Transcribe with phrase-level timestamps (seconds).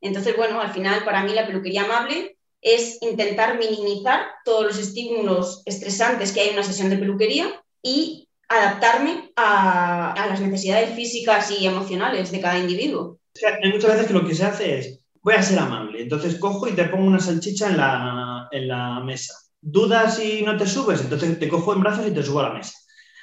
[0.00, 5.62] Entonces, bueno, al final para mí la peluquería amable es intentar minimizar todos los estímulos
[5.64, 7.48] estresantes que hay en una sesión de peluquería
[7.82, 13.18] y adaptarme a, las necesidades físicas y emocionales de cada individuo.
[13.62, 16.66] hay muchas veces que lo que se hace es, voy a ser amable, entonces cojo
[16.66, 19.34] y te pongo una salchicha en la, en la mesa.
[19.62, 21.00] ¿Dudas y no te subes?
[21.00, 22.72] Entonces te cojo en brazos y te subo a la mesa.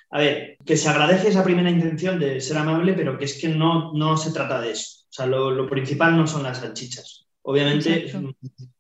[0.10, 3.50] A ver, que se agradece esa primera intención de ser amable, pero que es que
[3.50, 5.07] no, no se trata de eso.
[5.18, 7.28] Sea, lo, principal no son las salchichas.
[7.42, 8.08] Obviamente,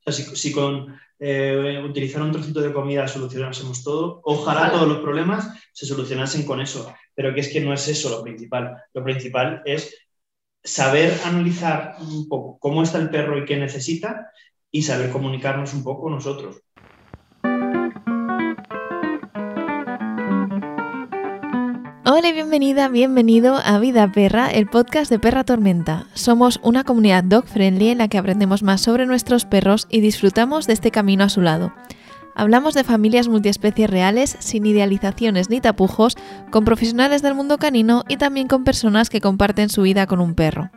[0.05, 5.87] si, con eh, utilizar un trocito de comida solucionásemos todo, ojalá todos los problemas se
[5.87, 8.77] solucionasen con eso, pero que es que no es eso lo principal.
[8.93, 9.97] Lo principal es
[10.63, 14.29] saber analizar un poco cómo está el perro y qué necesita
[14.69, 16.57] y saber comunicarnos un poco nosotros.
[22.09, 26.07] Hola y bienvenida, bienvenido a Vida Perra, el podcast de Perra Tormenta.
[26.13, 30.67] Somos una comunidad dog friendly en la que aprendemos más sobre nuestros perros y disfrutamos
[30.67, 31.73] de este camino a su lado.
[32.33, 36.15] Hablamos de familias multiespecies reales, sin idealizaciones ni tapujos,
[36.49, 40.33] con profesionales del mundo canino y también con personas que comparten su vida con un
[40.33, 40.71] perro.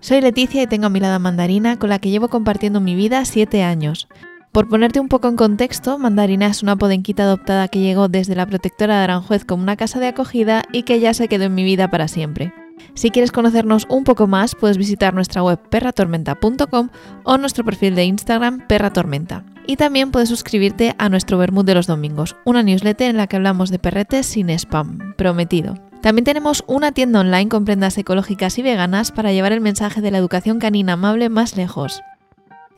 [0.00, 2.96] Soy Leticia y tengo a mi lado a Mandarina, con la que llevo compartiendo mi
[2.96, 4.08] vida 7 años.
[4.52, 8.44] Por ponerte un poco en contexto, Mandarina es una podenquita adoptada que llegó desde la
[8.44, 11.64] protectora de Aranjuez como una casa de acogida y que ya se quedó en mi
[11.64, 12.52] vida para siempre.
[12.92, 16.90] Si quieres conocernos un poco más, puedes visitar nuestra web perratormenta.com
[17.24, 19.46] o nuestro perfil de Instagram perratormenta.
[19.66, 23.36] Y también puedes suscribirte a nuestro Bermud de los domingos, una newsletter en la que
[23.36, 25.76] hablamos de perretes sin spam, prometido.
[26.02, 30.10] También tenemos una tienda online con prendas ecológicas y veganas para llevar el mensaje de
[30.10, 32.02] la educación canina amable más lejos.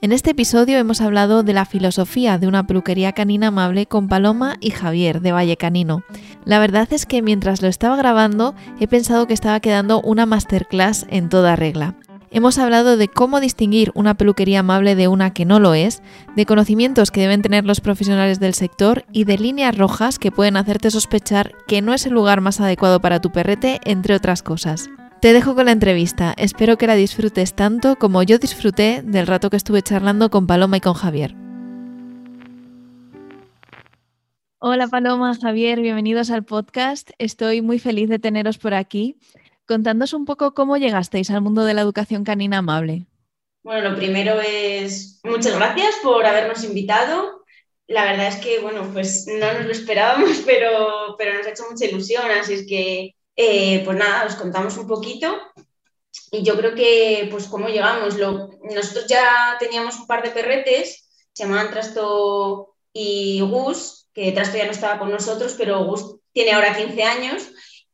[0.00, 4.56] En este episodio hemos hablado de la filosofía de una peluquería canina amable con Paloma
[4.60, 6.02] y Javier de Valle Canino.
[6.44, 11.06] La verdad es que mientras lo estaba grabando he pensado que estaba quedando una masterclass
[11.08, 11.94] en toda regla.
[12.30, 16.02] Hemos hablado de cómo distinguir una peluquería amable de una que no lo es,
[16.34, 20.56] de conocimientos que deben tener los profesionales del sector y de líneas rojas que pueden
[20.56, 24.90] hacerte sospechar que no es el lugar más adecuado para tu perrete, entre otras cosas.
[25.24, 29.48] Te dejo con la entrevista, espero que la disfrutes tanto como yo disfruté del rato
[29.48, 31.35] que estuve charlando con Paloma y con Javier.
[34.58, 37.13] Hola Paloma, Javier, bienvenidos al podcast.
[37.17, 39.17] Estoy muy feliz de teneros por aquí.
[39.67, 43.07] Contándonos un poco cómo llegasteis al mundo de la educación canina amable.
[43.63, 47.46] Bueno, lo primero es muchas gracias por habernos invitado.
[47.86, 51.64] La verdad es que, bueno, pues no nos lo esperábamos, pero, pero nos ha hecho
[51.70, 55.36] mucha ilusión, así es que eh, pues nada, os contamos un poquito.
[56.30, 58.17] Y yo creo que, pues, cómo llegamos.
[58.18, 64.67] nosotros ya teníamos un par de perretes, se llamaban Trasto y Gus, que Trasto ya
[64.67, 67.42] no estaba con nosotros, pero Gus tiene ahora 15 años.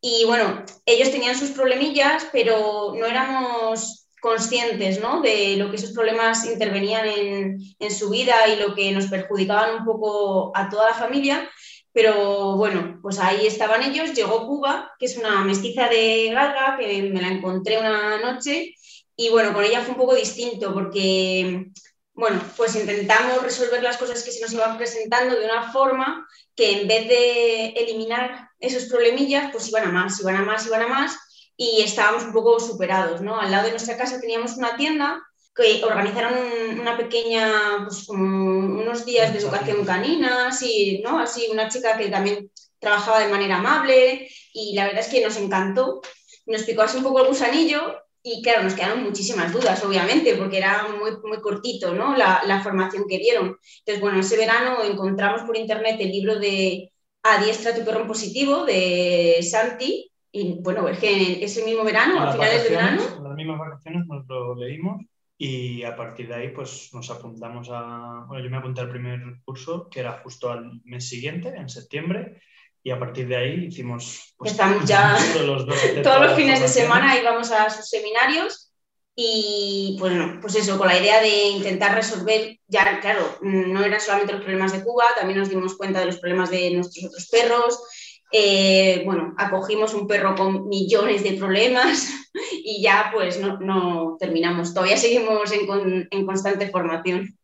[0.01, 5.21] Y bueno, ellos tenían sus problemillas, pero no éramos conscientes ¿no?
[5.23, 9.77] de lo que esos problemas intervenían en, en, su vida y lo que nos perjudicaban
[9.77, 11.51] un poco a toda la familia.
[11.93, 17.03] Pero bueno, pues ahí estaban ellos, llegó Cuba, que es una mestiza de galga, que
[17.03, 18.75] me la encontré una noche,
[19.17, 21.67] y bueno, con ella fue un poco distinto porque,
[22.15, 26.81] bueno, pues intentamos resolver las cosas que se nos iban presentando de una forma que
[26.81, 30.89] en vez de eliminar esos problemillas, pues iban a más, iban a más, iban a
[30.89, 31.19] más,
[31.57, 33.39] y estábamos un poco superados, ¿no?
[33.39, 35.21] Al lado de nuestra casa teníamos una tienda
[35.55, 36.35] que organizaron
[36.81, 41.19] una pequeña, pues como unos días de educación canina, así, ¿no?
[41.19, 45.37] Así, una chica que también trabajaba de manera amable y la verdad es que nos
[45.37, 46.01] encantó.
[46.47, 50.59] Nos picó así un poco el gusanillo y claro, nos quedaron muchísimas dudas, obviamente, porque
[50.59, 52.17] era muy, muy cortito, ¿no?
[52.17, 53.57] La, la formación que dieron.
[53.79, 59.41] Entonces, bueno, ese verano encontramos por internet el libro de Adiestra tu perro positivo de
[59.43, 63.03] Santi y bueno, es que ese mismo verano, a finales de verano...
[63.17, 65.03] En las mismas vacaciones nos lo leímos
[65.43, 68.27] y a partir de ahí, pues nos apuntamos a.
[68.29, 72.43] Bueno, yo me apunté al primer curso, que era justo al mes siguiente, en septiembre,
[72.83, 74.35] y a partir de ahí hicimos.
[74.37, 75.17] Pues, Estamos ya.
[75.43, 75.65] Los
[76.03, 78.71] todos los fines de semana íbamos a sus seminarios
[79.17, 84.35] y, bueno, pues eso, con la idea de intentar resolver, ya, claro, no eran solamente
[84.35, 87.83] los problemas de Cuba, también nos dimos cuenta de los problemas de nuestros otros perros,
[88.33, 92.09] eh, bueno, acogimos un perro con millones de problemas
[92.53, 94.73] y ya pues no, terminamos.
[94.73, 97.37] Todavía seguimos en, constante formación.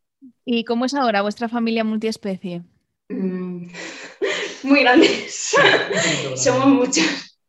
[0.45, 2.63] ¿Y cómo es ahora vuestra familia multiespecie?
[3.09, 3.67] Mm,
[4.63, 5.55] muy grandes.
[6.35, 7.39] somos muchos.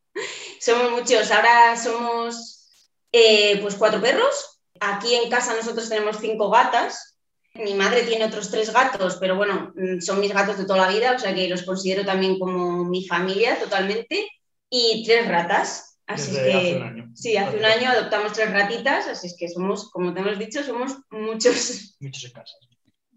[0.61, 1.31] Somos muchos.
[1.31, 2.69] Ahora somos
[3.13, 4.61] eh, pues cuatro perros.
[4.81, 7.18] Aquí en casa nosotros tenemos cinco gatas
[7.59, 10.93] mi madre tiene otros tres gatos, pero bueno, mm, son mis gatos de toda la
[10.93, 14.29] vida, o sea que los considero también como mi familia totalmente.
[14.71, 15.99] Y tres ratas.
[16.07, 17.11] Así Desde es que, hace un año.
[17.15, 20.63] sí, hace un año adoptamos tres ratitas, así es que somos, como te hemos dicho,
[20.63, 21.97] somos muchos.
[22.01, 22.55] Muchos en casa.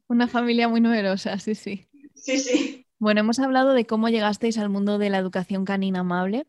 [0.08, 1.88] Una familia muy numerosa, sí, sí.
[2.16, 2.86] Sí, sí.
[3.00, 6.48] Bueno, hemos hablado de cómo llegasteis al mundo de la educación canina amable,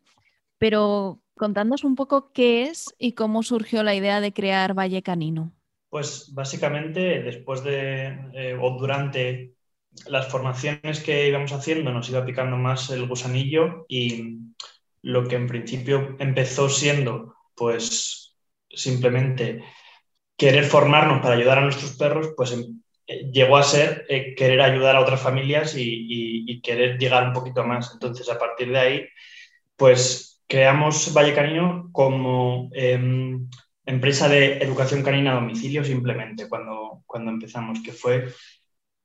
[0.59, 5.53] pero contándonos un poco qué es y cómo surgió la idea de crear Valle Canino.
[5.93, 9.53] Pues básicamente después de eh, o durante
[10.07, 14.39] las formaciones que íbamos haciendo nos iba picando más el gusanillo y
[15.03, 18.39] lo que en principio empezó siendo pues
[18.71, 19.63] simplemente
[20.35, 24.63] querer formarnos para ayudar a nuestros perros, pues em, eh, llegó a ser eh, querer
[24.63, 27.91] ayudar a otras familias y, querer llegar un poquito más.
[27.93, 29.09] Entonces, a partir de ahí,
[29.77, 33.49] pues creamos Valle Canino como em,
[33.87, 38.29] empresa de educación canina a domicilio simplemente cuando, cuando empezamos, que fue,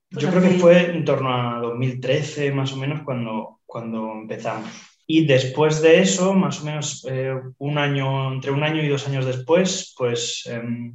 [0.09, 4.69] Pues yo creo que fue en torno a 2013 más o menos cuando, cuando empezamos.
[5.06, 9.07] Y después de eso, más o menos eh, un año, entre un año y dos
[9.07, 10.94] años después, pues em,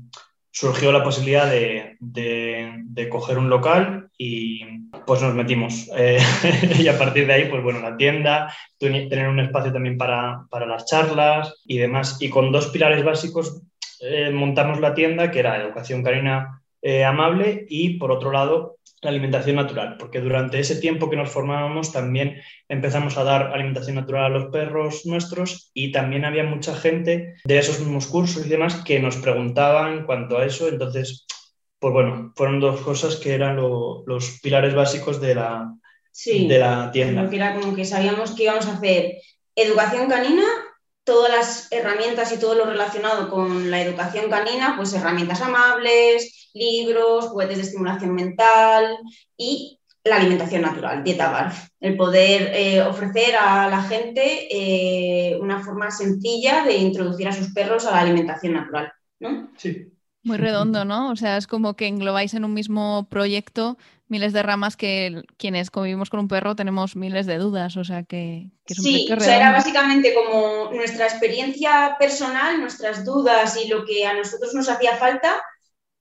[0.51, 4.61] surgió la posibilidad de, de- de coger un local y
[5.07, 5.89] pues nos metimos.
[5.97, 6.19] Eh,
[6.79, 10.47] y a partir de ahí, pues bueno, la tienda, ten- tener un espacio también para,
[10.51, 12.19] para las charlas y demás.
[12.21, 13.63] Y con dos pilares básicos
[14.03, 19.11] eh, montamos la tienda, que era educación canina eh, amable y por otro lado la
[19.11, 24.25] alimentación natural, porque durante ese tiempo que nos formábamos también empezamos a dar alimentación natural
[24.27, 28.77] a los perros nuestros y también había mucha gente de esos mismos cursos y demás
[28.85, 31.27] que nos preguntaban en cuanto a eso, entonces,
[31.81, 35.73] pues bueno, fueron dos cosas que eran lo- los pilares básicos de la,
[36.13, 36.47] Sí.
[36.47, 37.23] de la tienda.
[37.23, 39.15] Porque era como que sabíamos que íbamos a hacer
[39.57, 40.45] educación canina,
[41.05, 47.27] todas las herramientas y todo lo relacionado con la educación canina, pues herramientas amables, libros,
[47.27, 48.97] juguetes de estimulación mental
[49.37, 51.69] y la alimentación natural, dieta BARF.
[51.81, 57.53] El poder eh, ofrecer a la gente eh, una forma sencilla de introducir a sus
[57.53, 58.93] perros a la alimentación natural.
[59.21, 59.51] ¿no?
[59.57, 59.93] Sí.
[60.25, 61.11] Muy redondo, ¿no?
[61.11, 63.77] O sea, es como que englobáis en un mismo proyecto
[64.13, 68.03] miles de ramas que quienes convivimos con un perro tenemos miles de dudas, o sea
[68.05, 73.57] que, que es un Sí, o sea, era básicamente como nuestra experiencia personal, nuestras dudas
[73.57, 75.43] y lo que a nosotros nos hacía falta,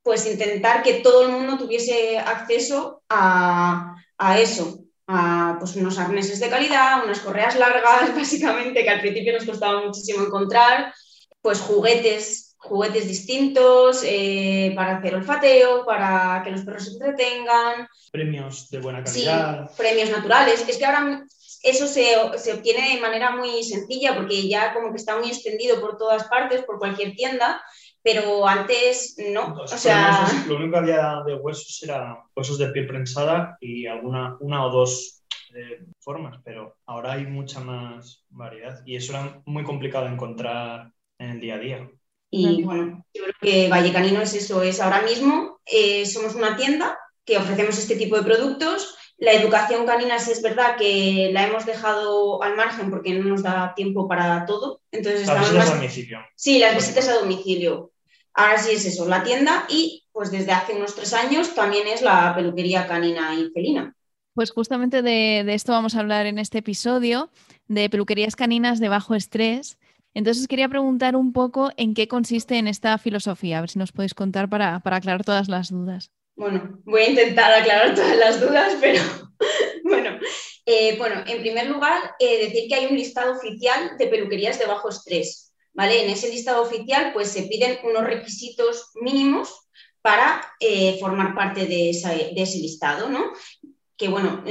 [0.03, 6.41] pues intentar que todo el mundo tuviese acceso a, a eso, a pues unos arneses
[6.41, 10.93] de calidad, unas correas largas, básicamente, que al principio nos costaba muchísimo encontrar,
[11.41, 18.69] pues juguetes, juguetes distintos eh, para hacer olfateo, para que los perros se entretengan, Premios
[18.69, 19.71] de buena Sí, calidad.
[19.77, 20.67] premios naturales.
[20.67, 21.25] Es que ahora
[21.63, 22.05] eso se,
[22.37, 26.25] se obtiene de manera muy sencilla porque ya como que está muy extendido por todas
[26.27, 27.61] partes, por cualquier tienda,
[28.03, 29.55] pero antes no.
[29.55, 33.57] Los O sea, premios, lo único que había de huesos era huesos de piel prensada
[33.59, 35.23] y alguna una o dos
[35.55, 40.91] eh, formas, pero ahora hay mucha más variedad y eso era muy complicado de encontrar
[41.19, 41.89] en el día a día.
[42.31, 46.55] Y bueno, yo creo que Valle Canino es eso, es ahora mismo, eh, somos una
[46.55, 48.95] tienda que ofrecemos este tipo de productos.
[49.17, 53.43] La educación canina sí es verdad que la hemos dejado al margen porque no nos
[53.43, 54.81] da tiempo para todo.
[54.91, 56.19] Entonces Las estamos visitas más a domicilio.
[56.35, 57.91] Sí, las visitas a domicilio.
[58.33, 62.01] Ahora sí es eso, la tienda y pues desde hace unos tres años también es
[62.01, 63.93] la peluquería canina y felina.
[64.33, 67.29] Pues justamente de, de esto vamos a hablar en este episodio,
[67.67, 69.77] de peluquerías caninas de bajo estrés.
[70.13, 73.91] Entonces quería preguntar un poco en qué consiste en esta filosofía, a ver si nos
[73.91, 76.11] podéis contar para, para aclarar todas las dudas.
[76.35, 79.01] Bueno, voy a intentar aclarar todas las dudas, pero
[79.83, 80.17] bueno.
[80.65, 84.65] Eh, bueno, en primer lugar, eh, decir que hay un listado oficial de peluquerías de
[84.65, 85.53] bajo estrés.
[85.73, 86.03] ¿vale?
[86.03, 89.67] En ese listado oficial pues, se piden unos requisitos mínimos
[90.01, 91.91] para eh, formar parte de,
[92.35, 93.09] de ese listado.
[93.09, 93.33] ¿no?
[93.97, 94.43] Que bueno,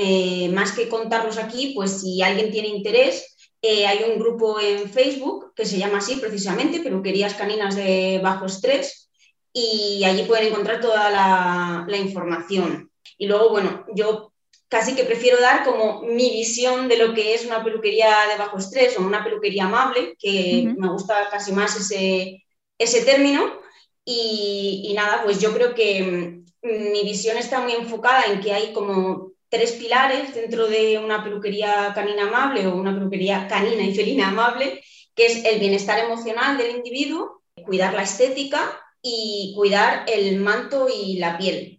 [0.52, 3.29] más que contarlos aquí, pues si alguien tiene interés,
[3.62, 8.46] eh, hay un grupo en Facebook que se llama así precisamente, Peluquerías Caninas de Bajo
[8.46, 9.10] Estrés,
[9.52, 12.90] y allí pueden encontrar toda la, la información.
[13.18, 14.30] Y luego, bueno, yo
[14.70, 18.58] casi que prefiero dar como mi visión de lo que es una peluquería de bajo
[18.58, 22.44] estrés o una peluquería amable, que me gusta casi más ese,
[22.78, 23.60] ese término.
[24.04, 28.52] Y, y nada, pues yo creo que mm, mi visión está muy enfocada en que
[28.52, 33.95] hay como tres pilares dentro de una peluquería canina amable o una peluquería canina y
[33.95, 34.83] felina amable,
[35.14, 41.19] que es el bienestar emocional del individuo, cuidar la estética y cuidar el manto y
[41.19, 41.76] la piel.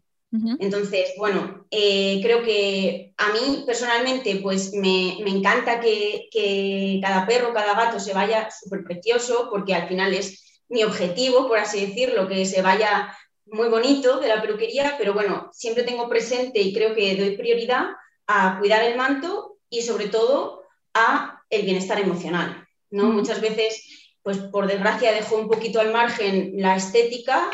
[0.60, 7.26] Entonces, bueno, eh, creo que a mí personalmente pues me, me encanta que, que cada
[7.26, 11.86] perro, cada gato se vaya súper precioso porque al final es mi objetivo, por así
[11.86, 13.14] decirlo, que se vaya
[13.52, 17.88] muy bonito de la peluquería, pero bueno, siempre tengo presente y creo que doy prioridad
[18.28, 23.06] a cuidar el manto y sobre todo a el bienestar emocional, ¿no?
[23.06, 27.50] Muchas veces pues por desgracia dejó un poquito al margen la estética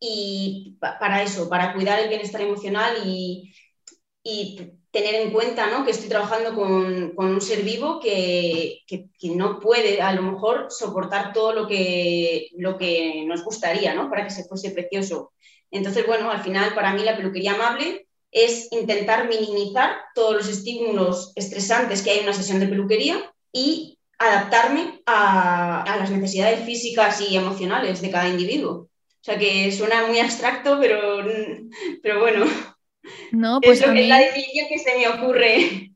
[0.00, 3.52] y para eso, para cuidar el bienestar emocional y,
[4.96, 5.84] tener en cuenta ¿no?
[5.84, 8.82] que estoy trabajando con, un ser vivo que,
[9.34, 14.08] no puede a lo mejor soportar todo lo que, lo que nos gustaría ¿no?
[14.08, 15.32] para que se fuese precioso.
[15.70, 21.32] Entonces, bueno, al final para mí la peluquería amable es intentar minimizar todos los estímulos
[21.34, 27.36] estresantes que hay en una sesión de peluquería y adaptarme a, las necesidades físicas y
[27.36, 28.72] emocionales de cada individuo.
[28.72, 31.22] O sea que suena muy abstracto, pero,
[32.02, 32.46] pero bueno,
[33.32, 35.92] no, pues es, es la definición que se me ocurre.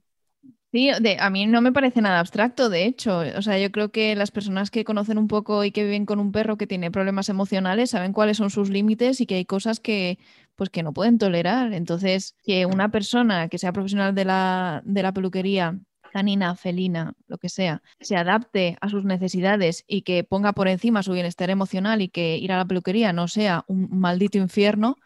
[0.73, 3.23] Sí, a mí no me parece nada abstracto, de hecho.
[3.37, 6.21] O sea, yo creo que las personas que conocen un poco y que viven con
[6.21, 9.81] un perro que tiene problemas emocionales saben cuáles son sus límites y que hay cosas
[9.81, 10.19] que,
[10.55, 11.73] pues, que no pueden tolerar.
[11.73, 15.76] Entonces, que una persona que sea profesional de la, de la peluquería
[16.12, 21.02] canina, felina, lo que sea, se adapte a sus necesidades y que ponga por encima
[21.02, 24.97] su bienestar emocional y que ir a la peluquería no sea un maldito infierno,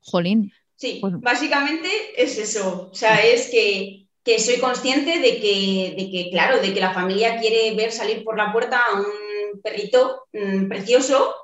[0.00, 0.52] jolín.
[0.76, 2.88] Sí, básicamente es eso.
[2.90, 6.94] O sea, es que que soy consciente de que, de que, claro, de que la
[6.94, 11.34] familia quiere ver salir por la puerta a un perrito mm, precioso,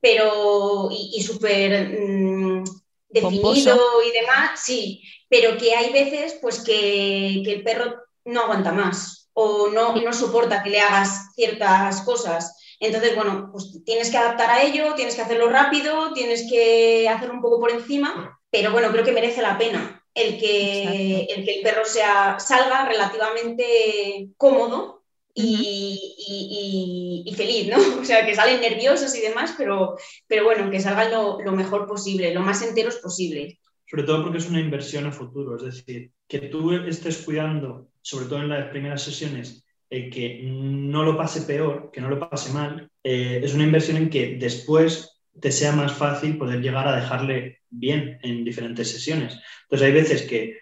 [0.00, 2.64] pero y, súper mm,
[3.08, 8.70] definido y demás, sí, pero que hay veces pues que, que, el perro no aguanta
[8.70, 12.54] más o no, no soporta que le hagas ciertas cosas.
[12.78, 17.34] Entonces, bueno, pues tienes que adaptar a ello, tienes que hacerlo rápido, tienes que hacerlo
[17.34, 21.56] un poco por encima, pero bueno, creo que merece la pena el que, el que
[21.56, 25.02] el perro sea, salga relativamente cómodo
[25.34, 27.76] y, feliz, ¿no?
[28.00, 29.96] O sea, que salen nerviosos y demás, pero,
[30.26, 33.60] pero bueno, que salgan lo, mejor posible, lo más enteros posible.
[33.84, 38.24] Sobre todo porque es una inversión a futuro, es decir, que tú estés cuidando, sobre
[38.24, 42.54] todo en las primeras sesiones, el que no lo pase peor, que no lo pase
[42.54, 46.96] mal, eh, es una inversión en que después te sea más fácil poder llegar a
[46.96, 49.38] dejarle bien en diferentes sesiones.
[49.64, 50.58] Entonces hay veces que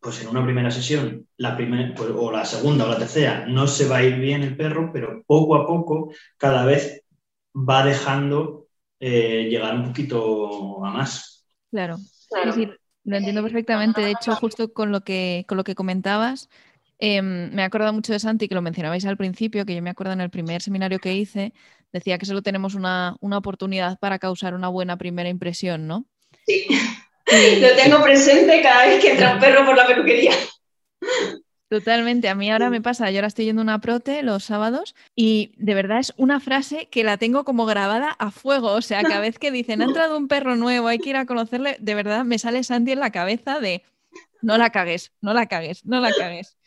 [0.00, 3.66] pues en una primera sesión, la primera, pues, o la segunda o la tercera, no
[3.66, 7.02] se va a ir bien el perro, pero poco a poco cada vez
[7.54, 8.66] va dejando
[8.98, 11.46] eh, llegar un poquito a más.
[11.70, 11.96] Claro,
[13.04, 14.00] lo entiendo perfectamente.
[14.00, 16.48] De hecho, justo con lo que, con lo que comentabas,
[16.98, 19.90] em, me he acordado mucho de Santi, que lo mencionabais al principio, que yo me
[19.90, 21.54] acuerdo en el primer seminario que hice,
[21.92, 26.06] decía que solo tenemos una, oportunidad para causar una buena primera impresión, ¿no?
[26.46, 26.66] Sí,
[27.60, 30.32] lo tengo presente cada vez que entra un perro por la peluquería.
[31.70, 34.96] Totalmente, a mí ahora me pasa, yo ahora estoy yendo a una prote los sábados
[35.14, 39.02] y de verdad es una frase que la tengo como grabada a fuego, o sea,
[39.02, 41.94] cada vez que dicen, ha entrado un perro nuevo, hay que ir a conocerle, de
[41.94, 43.84] verdad me sale Santi en la cabeza de,
[44.42, 46.58] no la cagues, no la cagues, no la cagues.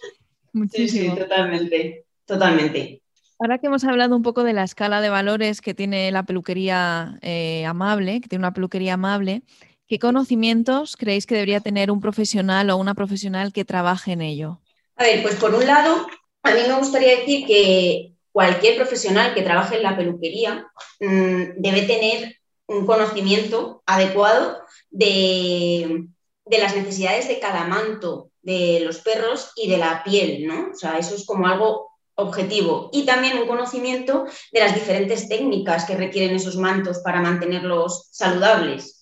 [0.53, 1.15] Muchísimo.
[1.15, 3.02] Sí, sí, totalmente, totalmente.
[3.43, 7.19] Ahora que hemos hablado un poco de la escala de valores que tiene la peluquería
[7.21, 9.43] eh, amable, que tiene una peluquería amable,
[9.85, 14.61] ¿qué conocimientos creéis que debería tener un profesional o una profesional que trabaje en ello?
[14.95, 16.07] A ver, pues por un lado,
[16.41, 20.65] a mí me gustaría decir que cualquier profesional que trabaje en la peluquería
[21.01, 26.07] mm, debe tener un conocimiento adecuado de,
[26.45, 30.69] de las necesidades de cada manto de los perros y de la piel, ¿no?
[30.71, 35.85] O sea, eso es como algo objetivo y también un conocimiento de las diferentes técnicas
[35.85, 38.99] que requieren esos mantos para mantenerlos saludables.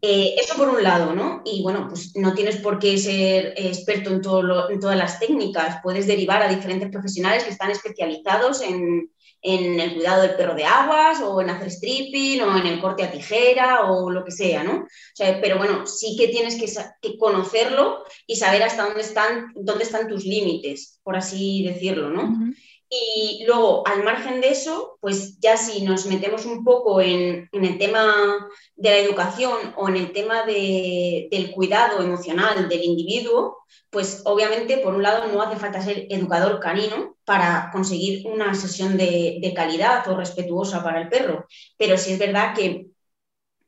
[0.00, 1.42] Eh, eso por un lado, ¿no?
[1.44, 5.80] Y bueno, pues no tienes por qué ser experto en, todo en todas las técnicas,
[5.82, 9.10] puedes derivar a diferentes profesionales que están especializados en,
[9.46, 13.04] en el cuidado del perro de aguas o en hacer stripping o en el corte
[13.04, 14.82] a tijera o lo que sea, ¿no?
[14.82, 19.84] O sea, pero bueno, sí que tienes que, conocerlo y saber hasta dónde están, dónde
[19.84, 22.52] están tus límites, por así decirlo, ¿no?
[22.88, 27.78] Y luego, al margen de eso, pues ya si nos metemos un poco en, el
[27.78, 33.58] tema de la educación o en el tema del cuidado emocional del individuo,
[33.90, 38.96] pues obviamente, por un lado, no hace falta ser educador canino para conseguir una sesión
[38.96, 41.46] de, calidad o respetuosa para el perro.
[41.76, 42.86] Pero sí es verdad que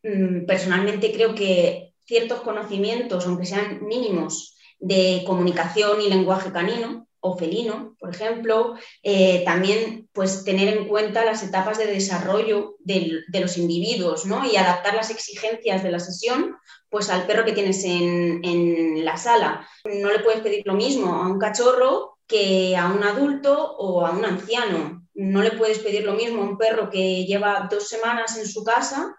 [0.04, 7.36] mm, personalmente creo que ciertos conocimientos, aunque sean mínimos, de comunicación y lenguaje canino, o
[7.36, 13.56] felino, por ejemplo, eh, también pues tener en cuenta las etapas de desarrollo de los
[13.56, 14.46] individuos ¿no?
[14.46, 16.56] y adaptar las exigencias de la sesión
[16.88, 19.68] pues al perro que tienes en, en, la sala.
[19.84, 24.12] No le puedes pedir lo mismo a un cachorro que a un adulto o a
[24.12, 25.06] un anciano.
[25.14, 28.64] No le puedes pedir lo mismo a un perro que lleva dos semanas en su
[28.64, 29.14] casa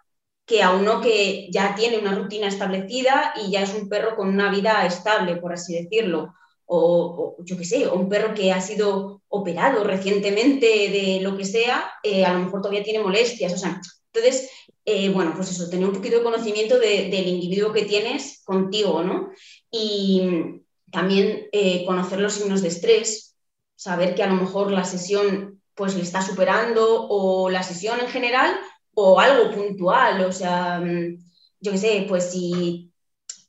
[0.46, 4.30] que a uno que ya tiene una rutina establecida y ya es un perro con
[4.30, 6.34] una vida estable, por así decirlo
[6.72, 11.44] o, yo qué sé, o un perro que ha sido operado recientemente de lo que
[11.44, 13.54] sea, eh, a lo mejor todavía tiene molestias.
[13.54, 13.82] O sea,
[14.14, 14.50] entonces,
[14.86, 19.32] eh, bueno, pues eso, tener un poquito de conocimiento del individuo que tienes contigo, ¿no?
[19.72, 20.62] Y
[20.92, 23.36] también eh, conocer los signos de estrés,
[23.76, 28.08] saber que a lo mejor la sesión pues le está superando o la sesión en
[28.08, 28.56] general
[28.94, 31.18] o algo puntual, o sea, mm,
[31.62, 32.92] yo qué sé, pues si,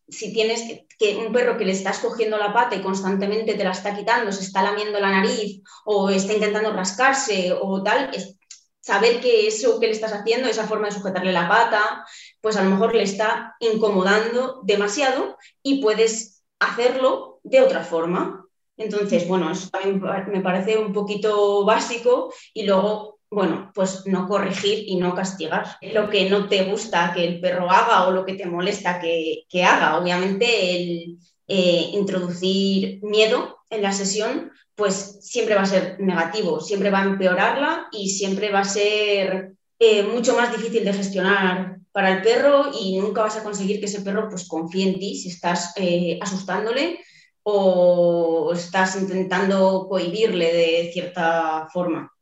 [0.09, 0.63] si tienes
[1.01, 4.31] que, un perro que le estás cogiendo la pata y constantemente te la está quitando,
[4.31, 8.37] se está lamiendo la nariz o está intentando rascarse o tal, es
[8.81, 12.05] saber que eso que le estás haciendo, esa forma de sujetarle la pata,
[12.43, 18.45] pues a lo mejor le está incomodando demasiado y puedes hacerlo de otra forma.
[18.77, 24.85] Entonces, bueno, eso también me parece un poquito básico y luego bueno, pues no corregir
[24.89, 25.65] y no castigar.
[25.81, 29.65] Lo que no te gusta que el perro haga o lo que te molesta que,
[29.65, 29.99] haga.
[29.99, 36.91] Obviamente el eh, introducir miedo en la sesión, pues siempre va a ser negativo, siempre
[36.91, 42.11] va a empeorarla y siempre va a ser eh, mucho más difícil de gestionar para
[42.11, 45.29] el perro y nunca vas a conseguir que ese perro pues confíe en ti si
[45.29, 47.01] estás eh, asustándole
[47.43, 52.13] o estás intentando cohibirle de cierta forma.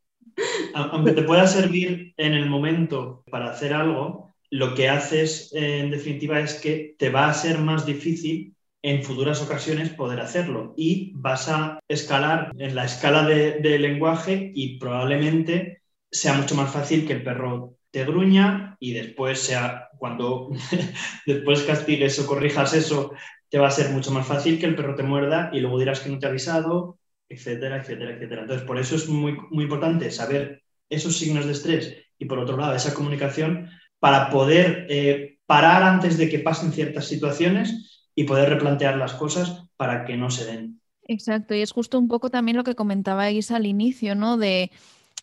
[0.75, 6.40] Aunque te pueda servir en el momento para hacer algo, lo que haces en definitiva
[6.40, 10.75] es que te va a ser más difícil en futuras ocasiones poder hacerlo.
[10.76, 17.07] Y vas a escalar en la escala de, lenguaje y probablemente sea mucho más fácil
[17.07, 20.50] que el perro te gruña y después sea cuando
[21.26, 23.12] después castigues o corrijas eso
[23.49, 26.00] te va a ser mucho más fácil que el perro te muerda y luego dirás
[26.00, 26.99] que no te ha avisado
[27.29, 28.43] etcétera, etcétera, etcétera.
[28.43, 32.57] Entonces, por eso es muy, muy importante saber esos signos de estrés y, por otro
[32.57, 33.69] lado, esa comunicación
[33.99, 39.65] para poder eh, parar antes de que pasen ciertas situaciones y poder replantear las cosas
[39.77, 40.81] para que no se den.
[41.05, 44.37] Exacto, y es justo un poco también lo que comentabais al inicio, ¿no?
[44.37, 44.71] De,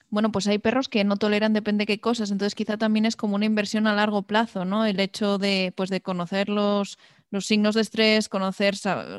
[0.10, 3.16] bueno, pues hay perros que no toleran depende de qué cosas, entonces quizá también es
[3.16, 4.86] como una inversión a largo plazo, ¿no?
[4.86, 6.98] El hecho de, pues, de conocer los,
[7.32, 8.76] los signos de estrés, conocer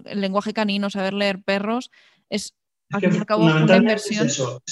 [0.06, 1.90] el lenguaje canino, saber leer perros,
[2.30, 2.54] es
[2.90, 4.26] es inversión.
[4.26, 4.62] Es, eso.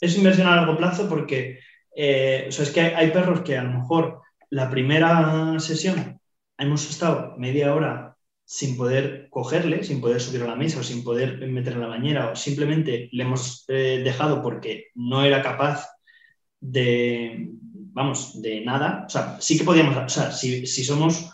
[0.00, 1.60] es inversión a largo plazo porque
[1.94, 6.20] eh, es que hay, perros que a lo mejor la primera sesión
[6.56, 11.04] hemos estado media hora sin poder cogerle, sin poder subir a la mesa o sin
[11.04, 15.86] poder meter en la bañera o simplemente le hemos eh, dejado porque no era capaz
[16.60, 17.50] de,
[17.92, 19.04] vamos, de nada.
[19.06, 21.30] O sea, sí que podíamos, o sea, si, si somos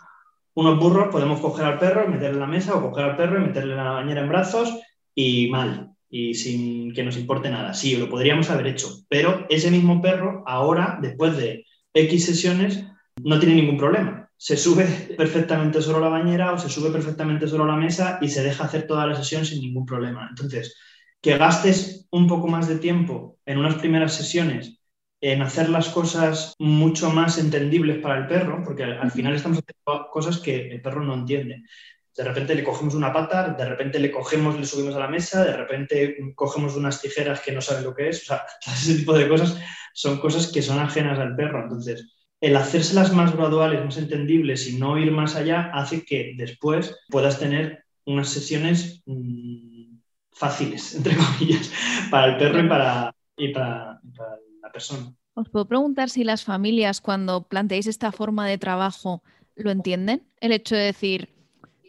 [0.55, 3.47] unos burros podemos coger al perro, meterle en la mesa o coger al perro y
[3.47, 4.77] meterle en la bañera en brazos
[5.14, 7.74] y mal y sin que nos importe nada.
[7.74, 12.85] Sí, lo podríamos haber hecho, pero ese mismo perro ahora, después de X sesiones,
[13.24, 14.31] no tiene ningún problema.
[14.37, 14.85] Se sube
[15.18, 18.44] perfectamente solo a la bañera o se sube perfectamente solo a la mesa y se
[18.44, 20.29] deja hacer toda la sesión sin ningún problema.
[20.31, 20.77] Entonces,
[21.20, 24.79] que gastes un poco más de tiempo en unas primeras sesiones
[25.20, 30.11] en hacer las cosas mucho más entendibles para el perro, porque al final estamos haciendo
[30.12, 31.64] cosas que el perro no entiende
[32.16, 35.44] de repente le cogemos una pata, de repente le cogemos, le subimos a la mesa,
[35.44, 39.16] de repente cogemos unas tijeras que no sabe lo que es, o sea, ese tipo
[39.16, 39.59] de cosas
[39.92, 41.62] son cosas que son ajenas al perro.
[41.62, 46.96] Entonces, el hacérselas más graduales, más entendibles y no ir más allá hace que después
[47.09, 49.96] puedas tener unas sesiones mm,
[50.31, 51.72] fáciles, entre comillas,
[52.11, 55.12] para el perro y para, y para, para la persona.
[55.35, 59.24] Os puedo preguntar si las familias cuando planteáis esta forma de trabajo
[59.57, 61.34] lo entienden, el hecho de decir,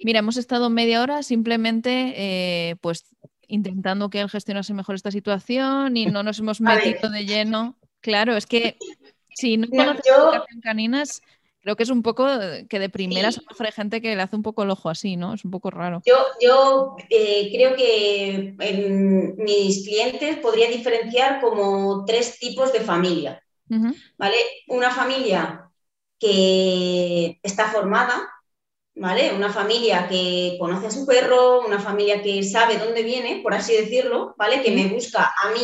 [0.05, 3.05] Mira, hemos estado media hora simplemente eh, pues
[3.47, 7.75] intentando que él gestionase mejor esta situación y no nos hemos metido de lleno.
[8.01, 8.77] Claro, es que
[9.33, 10.31] si no conoces yo...
[10.31, 11.23] educación caninas,
[11.59, 12.27] creo que es un poco
[12.69, 15.33] que de primeras mejor hay gente que le hace un poco el ojo así, ¿no?
[15.33, 16.03] Es un poco raro.
[16.05, 23.41] Yo, yo eh, creo que en mis clientes podría diferenciar como tres tipos de familia,
[24.19, 24.37] ¿vale?
[24.67, 25.71] Una familia
[26.19, 28.29] que está formada,
[28.95, 29.34] ¿vale?
[29.34, 33.73] Una familia que conoce a su perro, una familia que sabe dónde viene, por así
[33.75, 34.62] decirlo, ¿vale?
[34.62, 35.62] Que me busca a mí,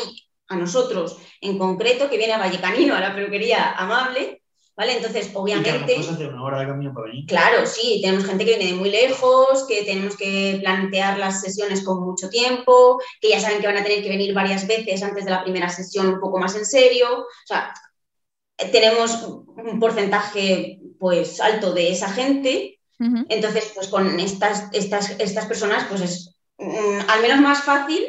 [0.49, 4.43] a nosotros en concreto, que viene a Vallecanino, a la peluquería amable,
[4.75, 4.97] ¿vale?
[4.97, 5.95] Entonces, obviamente...
[6.27, 7.25] una hora de camino para venir.
[7.25, 11.85] Claro, sí, tenemos gente que viene de muy lejos, que tenemos que plantear las sesiones
[11.85, 15.23] con mucho tiempo, que ya saben que van a tener que venir varias veces antes
[15.23, 17.73] de la primera sesión un poco más en serio, o sea,
[18.71, 22.77] tenemos un porcentaje pues alto de esa gente
[23.29, 28.05] entonces, pues con estas, estas, estas personas, pues es mm, al menos más fácil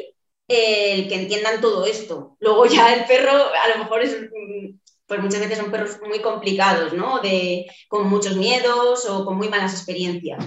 [0.47, 2.37] el que entiendan todo esto.
[2.39, 4.77] Luego ya el perro a lo mejor es, mm,
[5.07, 7.19] pues muchas veces son perros muy complicados, ¿no?
[7.19, 10.45] De, con muchos miedos o con muy malas experiencias.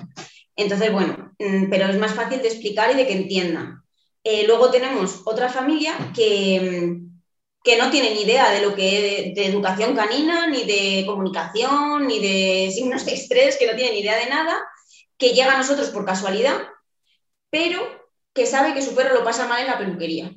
[0.54, 3.82] Entonces, bueno, mm, pero es más fácil de explicar y de que entiendan.
[4.24, 6.98] Eh, luego tenemos otra familia que,
[7.66, 12.20] que, no tiene ni idea de lo que de, educación canina, ni de comunicación, ni
[12.20, 14.56] de signos de estrés, que no tiene ni idea de nada,
[15.18, 16.56] que llega a nosotros por casualidad,
[17.50, 17.80] pero
[18.32, 20.32] que sabe que su perro lo pasa mal en la peluquería.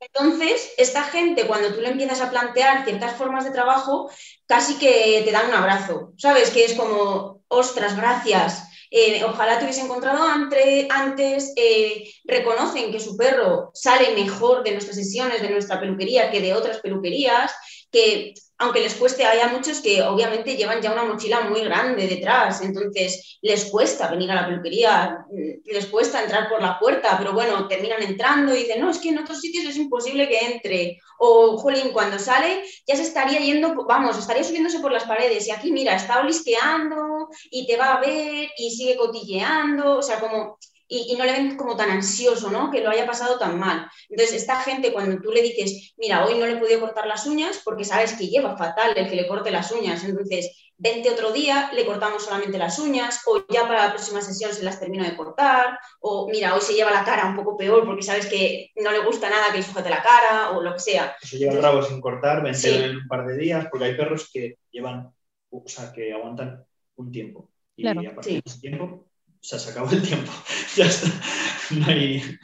[0.00, 4.10] Entonces, esta gente, cuando tú le empiezas a plantear ciertas formas de trabajo,
[4.46, 6.50] casi que te dan un abrazo, ¿sabes?
[6.50, 8.64] Que es como, ostras, gracias.
[8.90, 14.96] Eh, ojalá te hubiese encontrado antes, eh, reconocen que su perro sale mejor de nuestras
[14.96, 17.52] sesiones, de nuestra peluquería, que de otras peluquerías,
[17.94, 22.62] que aunque les cueste, hay muchos que obviamente llevan ya una mochila muy grande detrás,
[22.62, 25.26] entonces les cuesta venir a la peluquería,
[25.64, 29.08] les cuesta entrar por la puerta, pero bueno, terminan entrando y dicen, no, es que
[29.08, 33.74] en otros sitios es imposible que entre, o Jolín, cuando sale ya se estaría yendo,
[33.86, 38.00] vamos, estaría subiéndose por las paredes y aquí, mira, está olisqueando y te va a
[38.00, 42.70] ver y sigue cotilleando, o sea, como y, no le ven como tan ansioso, ¿no?
[42.70, 43.88] Que lo haya pasado tan mal.
[44.08, 47.26] Entonces, esta gente, cuando tú le dices, mira, hoy no le he podido cortar las
[47.26, 51.32] uñas porque sabes que lleva fatal el que le corte las uñas, entonces, vente otro
[51.32, 55.04] día, le cortamos solamente las uñas, o ya para la próxima sesión se las termino
[55.04, 58.70] de cortar, o mira, hoy se lleva la cara un poco peor porque sabes que
[58.76, 61.16] no le gusta nada que sujete la cara, o lo que sea.
[61.22, 64.28] Se lleva el rabo sin cortar, vente en un par de días, porque hay perros
[64.32, 65.12] que llevan,
[65.50, 66.64] o sea, que aguantan
[66.96, 67.50] un tiempo.
[67.76, 69.06] Y a partir de ese tiempo
[69.44, 70.32] sea, se acabó el tiempo.
[70.76, 71.08] ya está.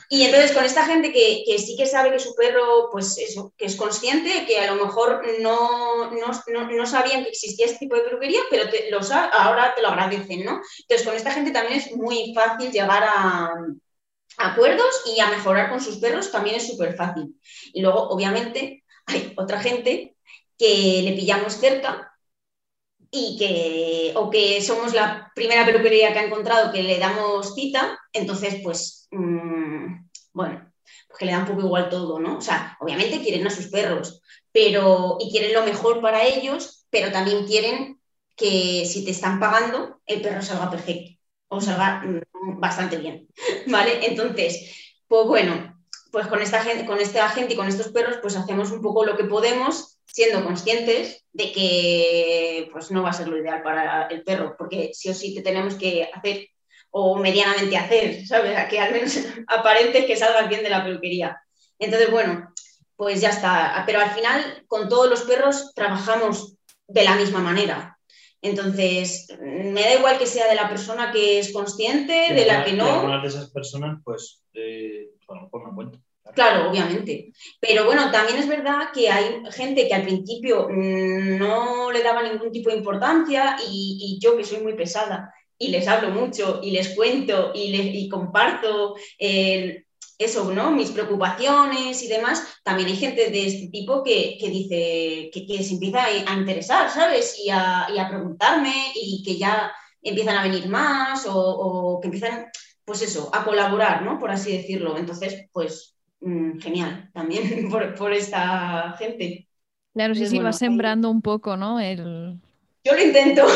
[0.09, 3.67] Y entonces con esta gente que, sí que sabe que su perro, pues eso, que
[3.67, 8.41] es consciente, que a lo mejor no, no, sabían que existía este tipo de peluquería,
[8.51, 10.61] pero los, ahora te lo agradecen, ¿no?
[10.81, 13.51] Entonces con esta gente también es muy fácil llegar a,
[14.39, 17.35] acuerdos y a mejorar con sus perros también es súper fácil.
[17.73, 20.15] Y luego, obviamente, hay otra gente
[20.59, 22.10] que le pillamos cerca
[23.11, 27.99] y que, o que somos la primera peluquería que ha encontrado que le damos cita,
[28.13, 30.73] entonces, pues, mm, bueno,
[31.09, 32.39] pues que le da un poco igual todo, ¿no?
[32.39, 37.11] O sea, obviamente quieren a sus perros, pero, y quieren lo mejor para ellos, pero
[37.11, 38.01] también quieren
[38.37, 43.29] que si te están pagando, el perro salga perfecto o salga mm, bastante bien,
[43.67, 44.07] ¿vale?
[44.07, 45.81] Entonces, pues bueno,
[46.13, 49.05] pues con esta gente, con esta gente y con estos perros, pues hacemos un poco
[49.05, 54.07] lo que podemos siendo conscientes de que pues, no va a ser lo ideal para
[54.09, 56.49] el perro, porque sí o sí te tenemos que hacer
[56.91, 58.57] o medianamente hacer, ¿sabes?
[58.57, 61.41] A que al menos aparente que salgas bien de la peluquería.
[61.79, 62.53] Entonces, bueno,
[62.97, 63.83] pues ya está.
[63.87, 67.97] Pero al final, con todos los perros trabajamos de la misma manera.
[68.43, 72.73] Entonces, me da igual que sea de la persona que es consciente, de la que
[72.73, 72.91] no.
[72.91, 75.99] algunas de esas personas, pues, eh, bueno, por una cuenta.
[76.35, 77.33] Claro, obviamente.
[77.61, 82.23] Pero bueno, también es verdad que hay gente que al principio mm, no le daba
[82.23, 86.71] ningún tipo de importancia y, yo que soy muy pesada y les hablo mucho y
[86.71, 89.85] les cuento y, les, comparto eh,
[90.19, 90.71] eso, ¿no?
[90.71, 96.05] Mis preocupaciones y demás, también hay gente de este tipo que, dice, que, se empieza
[96.05, 97.39] a interesar, ¿sabes?
[97.39, 102.47] Y a, preguntarme y que ya empiezan a venir más o que empiezan,
[102.85, 104.19] pues eso, a colaborar, ¿no?
[104.19, 104.97] Por así decirlo.
[104.97, 109.49] Entonces, pues Mm, genial también por, esta gente.
[109.95, 111.81] Claro, sí, sí, va sembrando un poco, ¿no?
[111.81, 112.39] El...
[112.85, 113.47] Yo lo intento.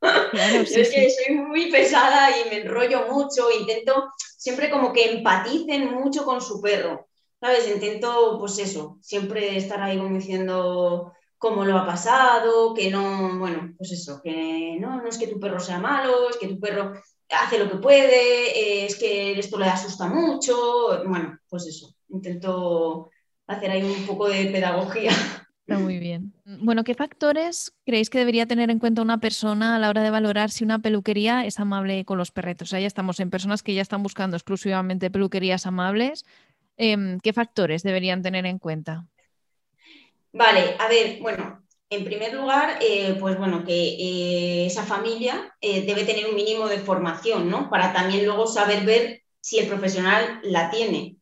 [0.32, 6.24] es que soy muy pesada y me enrollo mucho, intento siempre como que empaticen mucho
[6.24, 7.06] con su perro,
[7.40, 7.68] ¿sabes?
[7.68, 13.74] Intento, pues eso, siempre estar ahí como diciendo cómo lo ha pasado, que no, bueno,
[13.76, 16.92] pues eso, que no, no es que tu perro sea malo, es que tu perro
[17.28, 23.10] hace lo que puede, eh, es que esto le asusta mucho, bueno, pues eso, intento
[23.46, 25.10] hacer ahí un poco de pedagogía.
[25.66, 26.34] Está muy bien.
[26.44, 30.10] Bueno, ¿qué factores creéis que debería tener en cuenta una persona a la hora de
[30.10, 32.68] valorar si una peluquería es amable con los perretos?
[32.68, 36.24] O sea, ya estamos en personas que ya están buscando exclusivamente peluquerías amables.
[36.76, 39.06] Em, ¿Qué factores deberían tener en cuenta?
[40.32, 45.82] Vale, a ver, bueno, en primer lugar, eh, pues bueno, que eh, esa familia eh,
[45.86, 47.70] debe tener un mínimo de formación, ¿no?
[47.70, 51.16] Para también luego saber ver si el profesional la tiene.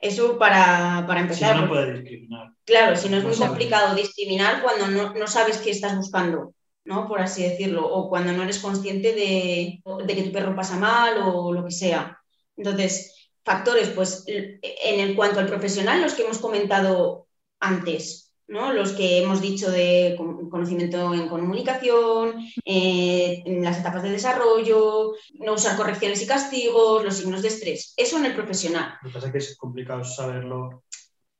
[0.00, 1.56] Eso para, empezar.
[1.56, 2.48] Si no, puede discriminar.
[2.64, 7.06] Claro, si no es muy complicado discriminar cuando no, sabes qué estás buscando, ¿no?
[7.06, 11.18] Por así decirlo, o cuando no eres consciente de, de que tu perro pasa mal
[11.22, 12.18] o lo que sea.
[12.56, 17.26] Entonces, factores, pues en el cuanto al profesional, los que hemos comentado
[17.58, 20.16] antes, los que hemos dicho de
[20.50, 22.34] conocimiento en comunicación,
[22.64, 27.94] eh, en las etapas de desarrollo, no usar correcciones y castigos, los signos de estrés.
[27.96, 28.94] Eso en el profesional.
[29.02, 30.82] Lo que pasa es que es complicado saberlo.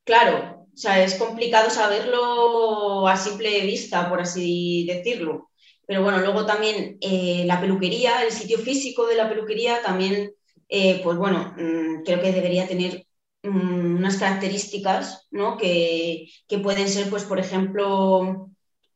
[0.04, 5.50] Claro, o sea, es complicado saberlo a simple vista, por así decirlo.
[5.86, 10.32] Pero bueno, luego también eh, la peluquería, el sitio físico de la peluquería también,
[10.68, 13.04] eh, pues bueno, mm, creo que debería tener
[13.42, 15.56] mm, unas características ¿no?
[15.56, 18.50] que, que, pueden ser, pues, por ejemplo,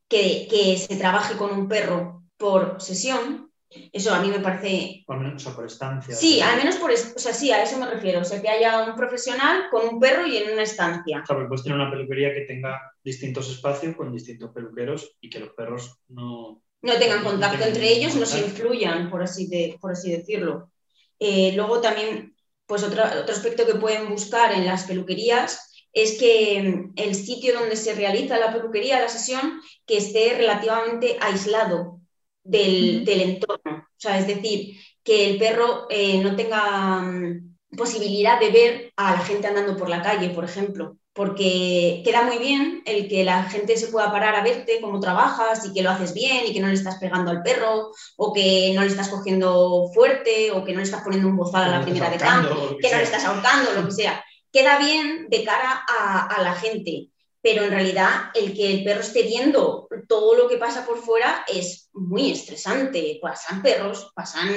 [0.08, 3.44] que, que se trabaje con un perro por sesión,
[3.92, 5.04] eso a mí me parece...
[5.06, 6.14] Por menos, por estancia.
[6.14, 6.90] Sí, al menos por...
[6.90, 8.20] O sea, sí, a eso me refiero.
[8.20, 11.22] O sea, que haya un profesional con un perro y en una estancia.
[11.22, 15.40] O sea, puedes tener una peluquería que tenga distintos espacios con distintos peluqueros y que
[15.40, 16.62] los perros no...
[16.82, 20.70] No tengan contacto entre ellos, no se influyan, por así, de, por así decirlo.
[21.18, 22.33] Eh, luego también,
[22.66, 27.76] pues otro, otro aspecto que pueden buscar en las peluquerías es que el sitio donde
[27.76, 32.00] se realiza la peluquería, la sesión, que esté relativamente aislado
[32.42, 33.86] del, entorno.
[33.88, 39.12] O sea, es decir, que el perro eh, no tenga mm, posibilidad de ver a
[39.12, 43.44] la gente andando por la calle, por ejemplo, porque queda muy bien el que la
[43.44, 46.60] gente se pueda parar a verte cómo trabajas y que lo haces bien y que
[46.60, 50.72] no le estás pegando al perro o que no le estás cogiendo fuerte o que
[50.72, 53.24] no le estás poniendo un bozal a la primera de campo, que, no le estás
[53.24, 54.24] ahorcando, lo que sea.
[54.52, 57.08] Queda bien de cara a, a la gente
[57.44, 61.44] pero en realidad el que el perro esté viendo todo lo que pasa por fuera
[61.46, 63.18] es muy estresante.
[63.20, 64.48] Pasan perros, pasan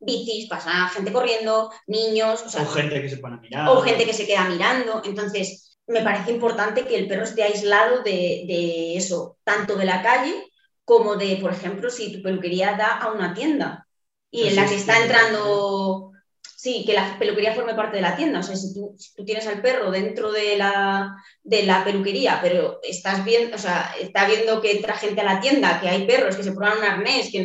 [0.00, 2.42] bicis, pasa gente corriendo, niños.
[2.46, 3.68] O, gente que se pone a mirar.
[3.68, 5.02] O gente que se queda mirando.
[5.04, 10.02] Entonces, me parece importante que el perro esté aislado de, de eso, tanto de la
[10.02, 10.34] calle
[10.84, 13.86] como de, por ejemplo, si tu peluquería da a una tienda
[14.30, 16.12] y en la que está entrando
[16.64, 18.40] Sí, que la peluquería forme parte de la tienda.
[18.40, 23.22] O sea, si tú, tienes al perro dentro de la, de la, peluquería, pero estás
[23.22, 26.42] viendo, o sea, está viendo que entra gente a la tienda, que hay perros, que
[26.42, 27.44] se prueban un arnés, que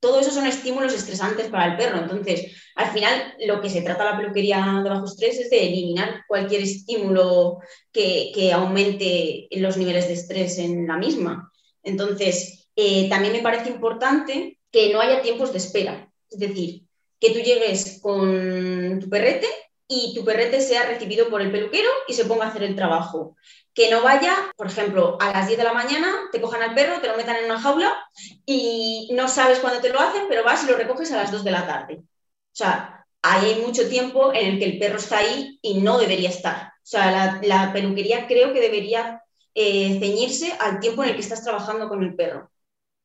[0.00, 1.98] todo eso son estímulos estresantes para el perro.
[1.98, 6.24] Entonces, al final, lo que se trata la peluquería de bajo estrés es de eliminar
[6.28, 7.58] cualquier estímulo
[7.92, 11.50] que, aumente los niveles de estrés en la misma.
[11.82, 16.08] Entonces, eh, también me parece importante que no haya tiempos de espera.
[16.30, 16.82] Es decir,
[17.18, 19.46] que tú llegues con tu perrete
[19.88, 23.36] y tu perrete sea recibido por el peluquero y se ponga a hacer el trabajo.
[23.78, 27.00] Que no vaya, por ejemplo, a las 10 de la mañana, te cojan al perro,
[27.00, 27.96] te lo metan en una jaula
[28.44, 31.44] y no sabes cuándo te lo hacen, pero vas y lo recoges a las 2
[31.44, 31.94] de la tarde.
[31.98, 35.96] O sea, ahí hay mucho tiempo en el que el perro está ahí y no
[35.96, 36.72] debería estar.
[36.78, 39.22] O sea, la, peluquería creo que debería
[39.54, 42.50] eh, ceñirse al tiempo en el que estás trabajando con el perro.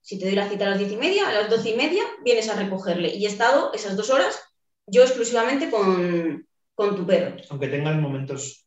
[0.02, 2.02] Si te doy la cita a las diez y media, a las doce y media
[2.24, 3.14] vienes a recogerle.
[3.14, 4.42] Y he estado esas dos horas
[4.88, 7.36] yo exclusivamente con, tu perro.
[7.52, 8.63] Aunque tengas momentos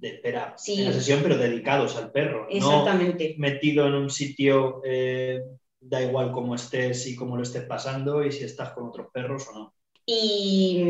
[0.00, 2.46] de espera en la sesión, pero dedicados al perro.
[2.48, 3.34] Exactamente.
[3.36, 5.40] No metido en un sitio, eh,
[5.78, 9.46] da igual cómo estés y cómo lo estés pasando y si estás con otros perros
[9.48, 9.74] o no.
[10.06, 10.82] Y,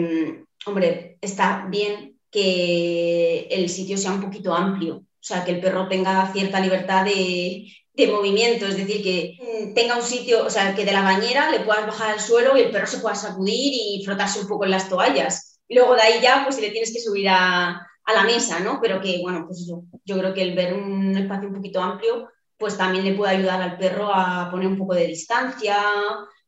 [0.65, 5.89] hombre, está bien que el sitio sea un poquito amplio, o sea, que el perro
[5.89, 10.75] tenga cierta libertad de, de movimiento, es decir, que mm, tenga un sitio, o sea,
[10.75, 13.73] que de la bañera le puedas bajar al suelo y el perro se pueda sacudir
[13.75, 15.61] y frotarse un poco en las toallas.
[15.67, 18.81] Y luego de ahí ya, pues si le tienes que subir a, la mesa, ¿no?
[18.83, 22.29] Pero que, bueno, pues eso, yo creo que el ver un espacio un poquito amplio,
[22.59, 25.77] pues también le puede ayudar al perro a poner un poco de distancia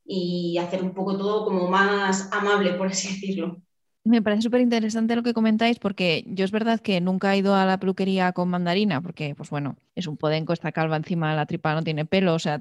[0.05, 3.63] y hacer un poco todo como más amable, por así decirlo.
[4.05, 7.55] Me parece súper interesante lo que comentáis porque yo es verdad que nunca he ido
[7.55, 11.47] a la peluquería con mandarina porque, pues bueno, es un podenco, está calva encima la
[11.47, 12.59] tripa, no tiene pelo, o sea,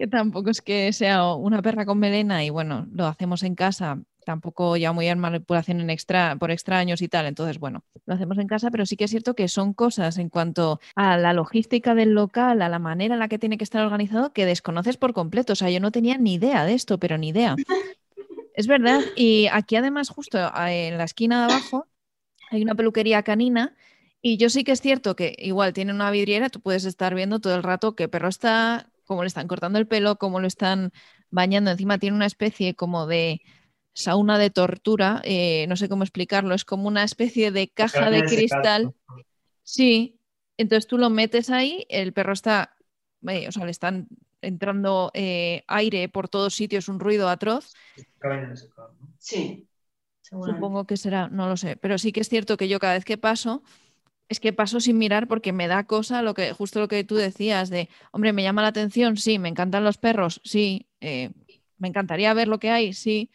[0.00, 4.00] que tampoco es que sea una perra con melena y bueno, lo hacemos en casa,
[4.24, 8.38] tampoco ya muy en manipulación en extra, por extraños y tal, entonces bueno, lo hacemos
[8.38, 11.94] en casa, pero sí que es cierto que son cosas en cuanto a la logística
[11.94, 15.12] del local, a la manera en la que tiene que estar organizado, que desconoces por
[15.12, 17.56] completo, o sea, yo no tenía ni idea de esto, pero ni idea.
[18.52, 19.00] Es verdad.
[19.16, 20.36] Y aquí además, justo
[20.66, 21.86] en la esquina de abajo,
[22.50, 23.74] hay una peluquería canina.
[24.20, 27.40] Y yo sí que es cierto que igual tiene una vidriera, tú puedes estar viendo
[27.40, 30.92] todo el rato qué perro está, cómo le están cortando el pelo, cómo lo están
[31.30, 31.72] bañando.
[31.72, 33.42] Encima tiene una especie como de
[33.92, 38.22] sauna de tortura, eh, no sé cómo explicarlo, es como una especie de caja de
[38.22, 38.94] cristal.
[39.64, 40.20] Sí,
[40.56, 42.76] entonces tú lo metes ahí, el perro está,
[43.26, 44.06] eh, o sea, le están
[44.42, 47.74] entrando eh, aire por todos sitios, un ruido atroz.
[49.18, 49.66] Sí.
[50.22, 53.04] Supongo que será, no lo sé, pero sí que es cierto que yo cada vez
[53.04, 53.64] que paso,
[54.30, 57.16] es que paso sin mirar porque me da cosa lo que, justo lo que tú
[57.16, 61.30] decías de, hombre, me llama la atención, sí, me encantan los perros, sí, eh,
[61.78, 63.32] me encantaría ver lo que hay, sí,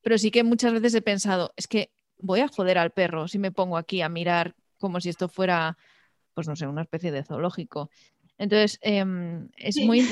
[0.00, 3.38] pero sí que muchas veces he pensado, es que voy a joder al perro si
[3.38, 5.76] me pongo aquí a mirar como si esto fuera,
[6.32, 7.90] pues no sé, una especie de zoológico.
[8.38, 10.08] Entonces, em, es muy,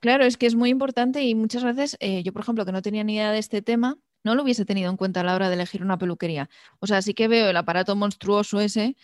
[0.00, 2.82] claro, es que es muy importante y muchas veces eh, yo, por ejemplo, que no
[2.82, 5.48] tenía ni idea de este tema, no lo hubiese tenido en cuenta a la hora
[5.48, 6.50] de elegir una peluquería.
[6.80, 8.94] O sea, sí que veo el aparato monstruoso ese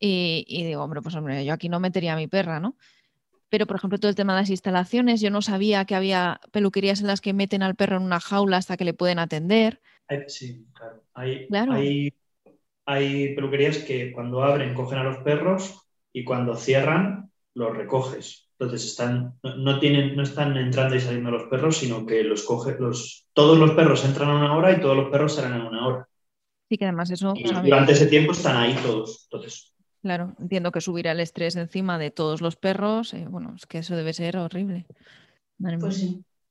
[0.00, 2.76] y, digo, hombre, pues hombre, yo aquí no metería a mi perra, ¿no?
[3.50, 7.00] Pero, por ejemplo, todo el tema de las instalaciones, yo no sabía que había peluquerías
[7.00, 9.80] en las que meten al perro en una jaula hasta que le pueden atender.
[10.26, 10.66] Sí,
[11.48, 11.72] claro.
[11.72, 12.12] Hay,
[12.84, 15.80] hay peluquerías que cuando abren cogen a los perros
[16.12, 18.50] y cuando cierran los recoges.
[18.58, 22.76] Entonces están, no, tienen, no están entrando y saliendo los perros, sino que los coge,
[22.78, 25.86] los, todos los perros entran a una hora y todos los perros salen a una
[25.86, 26.08] hora.
[26.68, 27.32] Sí, que además eso.
[27.36, 29.28] Y durante ese tiempo están ahí todos.
[29.30, 29.74] Entonces.
[30.08, 33.12] Claro, entiendo que subirá el estrés encima de todos los perros.
[33.12, 34.86] Eh, bueno, es que eso debe ser horrible.
[35.78, 36.02] Pues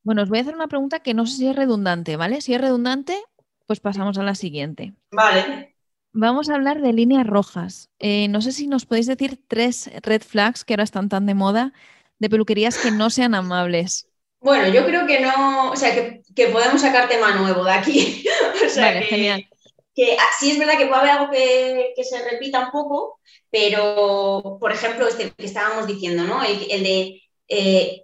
[0.04, 2.42] bueno, os voy a hacer una pregunta que no sé si es redundante, ¿vale?
[2.42, 3.18] Si es redundante,
[3.66, 4.94] pues pasamos a la siguiente.
[5.10, 5.76] Vale.
[6.14, 7.90] Vamos a hablar de líneas rojas.
[7.98, 11.34] Eh, no sé si nos podéis decir tres red flags que ahora están tan de
[11.34, 11.74] moda
[12.20, 14.08] de peluquerías que no sean amables.
[14.40, 18.24] Bueno, yo creo que no, o sea, que, podemos sacar tema nuevo de aquí.
[18.78, 19.48] vale, genial.
[19.98, 24.60] Que ah, sí es verdad que puede haber algo que, se repita un poco, pero,
[24.62, 26.44] por ejemplo, este que estábamos diciendo, ¿no?
[26.44, 28.04] El, de eh,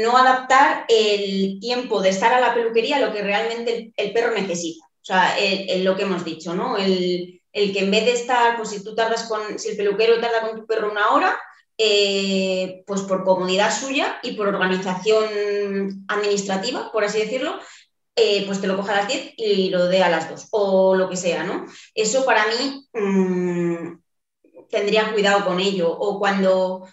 [0.00, 4.32] no adaptar el tiempo de estar a la peluquería a lo que realmente el, perro
[4.32, 4.86] necesita.
[4.86, 5.36] O sea,
[5.80, 6.78] lo que hemos dicho, ¿no?
[6.78, 10.48] El, que en vez de estar, pues si tú tardas con, si el peluquero tarda
[10.48, 11.38] con tu perro una hora,
[11.76, 17.58] eh, pues por comodidad suya y por organización administrativa, por así decirlo,
[18.16, 20.94] eh, pues te lo coja a las 10 y lo dé a las 2 o
[20.94, 21.66] lo que sea, ¿no?
[21.94, 23.98] Eso para mí mm,
[24.70, 25.90] tendría cuidado con ello.
[25.90, 26.86] O cuando,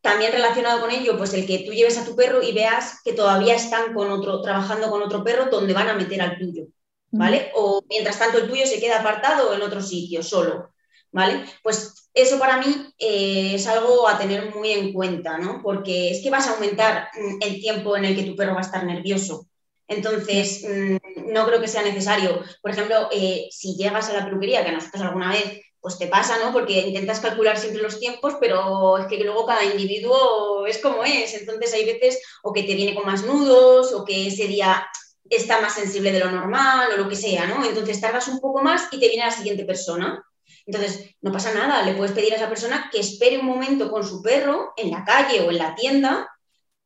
[0.00, 3.12] también relacionado con ello, pues el que tú lleves a tu perro y veas que
[3.12, 6.66] todavía están con otro, trabajando con otro perro donde van a meter al tuyo,
[7.10, 7.50] ¿vale?
[7.54, 10.74] O mientras tanto el tuyo se queda apartado en otro sitio, solo,
[11.12, 11.44] ¿vale?
[11.62, 15.60] Pues eso para mí eh, es algo a tener muy en cuenta, ¿no?
[15.62, 18.58] Porque es que vas a aumentar mm, el tiempo en el que tu perro va
[18.58, 19.48] a estar nervioso.
[19.88, 22.42] Entonces, mm, no creo que sea necesario.
[22.60, 26.06] Por ejemplo, eh, si llegas a la peluquería, que a nosotros alguna vez pues te
[26.06, 26.52] pasa, ¿no?
[26.52, 31.34] Porque intentas calcular siempre los tiempos, pero es que luego cada individuo es como es.
[31.34, 34.86] Entonces hay veces o que te viene con más nudos o que ese día
[35.28, 37.64] está más sensible de lo normal o lo que sea, ¿no?
[37.64, 40.24] Entonces tardas un poco más y te viene la siguiente persona.
[40.66, 44.06] Entonces, no pasa nada, le puedes pedir a esa persona que espere un momento con
[44.06, 46.31] su perro en la calle o en la tienda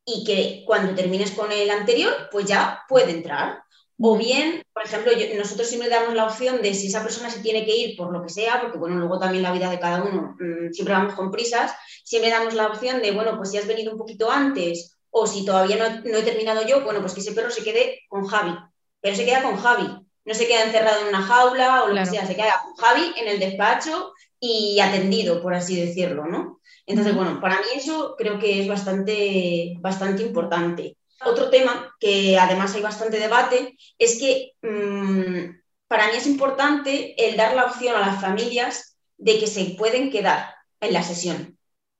[0.09, 3.61] y que cuando termines con el anterior, pues ya puede entrar.
[3.99, 7.65] O bien, por ejemplo, nosotros siempre damos la opción de si esa persona se tiene
[7.65, 10.37] que ir por lo que sea, porque bueno, luego también la vida de cada uno,
[10.39, 11.73] mm, siempre vamos con prisas,
[12.05, 15.43] siempre damos la opción de, bueno, pues si has venido un poquito antes o si
[15.43, 18.55] todavía no, he terminado yo, bueno, pues que ese perro se quede con Javi,
[19.01, 19.89] pero se queda con Javi,
[20.23, 23.13] no se queda encerrado en una jaula o lo que sea, se queda con Javi
[23.17, 26.61] en el despacho y atendido, por así decirlo, ¿no?
[26.85, 30.97] Entonces, bueno, para mí eso creo que es bastante, bastante importante.
[31.25, 37.35] Otro tema que además hay bastante debate es que mm, para mí es importante el
[37.35, 41.57] dar la opción a las familias de que se pueden quedar en la sesión.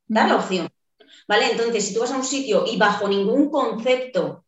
[0.07, 0.69] Dar la opción.
[1.27, 1.51] ¿Vale?
[1.51, 4.45] Entonces, si tú vas a un sitio y bajo ningún concepto,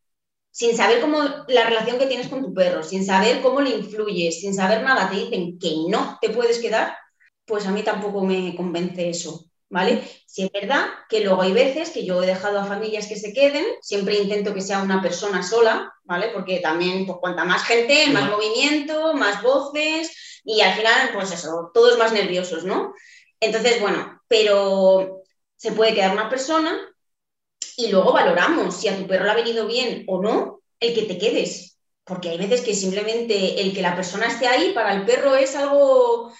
[0.52, 4.41] sin saber cómo la relación que tienes con tu perro, sin saber cómo le influyes,
[4.41, 6.95] sin saber nada, te dicen que no te puedes quedar,
[7.49, 9.49] pues a mí tampoco me convence eso.
[9.69, 10.03] ¿vale?
[10.25, 13.33] Si es verdad que luego hay veces que yo he dejado a familias que se
[13.33, 16.29] queden, siempre intento que sea una persona sola, ¿vale?
[16.33, 21.71] Porque también, pues cuanta más gente, más movimiento, más voces y al final, pues eso,
[21.73, 22.93] todos más nerviosos, ¿no?
[23.39, 25.21] Entonces, bueno, pero
[25.55, 26.77] se puede quedar una persona
[27.77, 31.03] y luego valoramos si a tu perro le ha venido bien o no el que
[31.03, 31.77] te quedes.
[32.03, 35.55] Porque hay veces que simplemente el que la persona esté ahí para el perro es
[35.55, 36.33] algo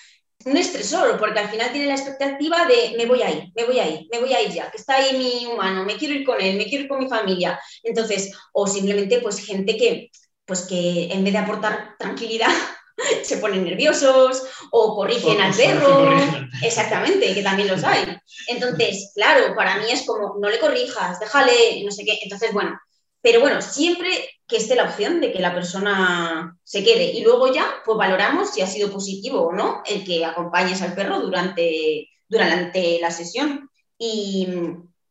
[0.46, 3.80] un estresor, porque al final tiene la expectativa de me voy a ir, me voy
[3.80, 6.26] a ir, me voy a ir ya, que está ahí mi humano, me quiero ir
[6.26, 7.60] con él, me quiero ir con mi familia.
[7.84, 10.10] Entonces, o simplemente pues gente que,
[10.46, 12.52] pues que en vez de aportar tranquilidad,
[13.24, 16.48] se ponen nerviosos o corrigen al perro.
[16.64, 18.06] Exactamente, que también los hay.
[18.48, 22.18] Entonces, claro, para mí es como, no le corrijas, déjale, no sé qué.
[22.24, 22.80] Entonces, bueno,
[23.22, 24.10] pero bueno, siempre
[24.48, 28.52] que esté la opción de que la persona se quede y luego ya pues valoramos
[28.52, 33.70] si ha sido positivo o no el que acompañes al perro durante, durante la sesión.
[33.98, 34.48] Y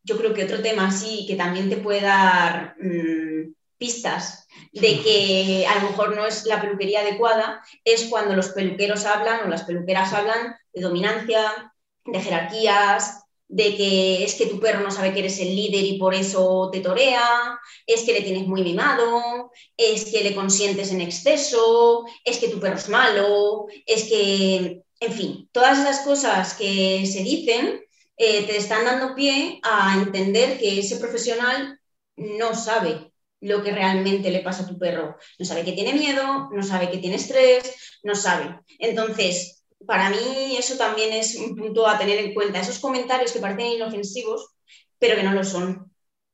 [0.02, 5.66] yo creo que otro tema así que también te puede dar mm, pistas de que
[5.68, 9.64] a lo mejor no es la peluquería adecuada es cuando los peluqueros hablan o las
[9.64, 11.72] peluqueras hablan de dominancia,
[12.04, 15.98] de jerarquías, de que es que tu perro no sabe que eres el líder y
[15.98, 21.00] por eso te torea, es que le tienes muy mimado, es que le consientes en
[21.00, 27.06] exceso, es que tu perro es malo, es que, en fin, todas esas cosas que
[27.06, 27.80] se dicen
[28.16, 31.80] eh, te están dando pie a entender que ese profesional
[32.16, 35.16] no sabe lo que realmente le pasa a tu perro.
[35.38, 38.58] No sabe que tiene miedo, no sabe que tiene estrés, no sabe.
[38.78, 42.60] Entonces, para mí eso también es un punto a tener en cuenta.
[42.60, 44.54] Esos comentarios que parecen inofensivos,
[44.98, 45.92] pero que no lo son.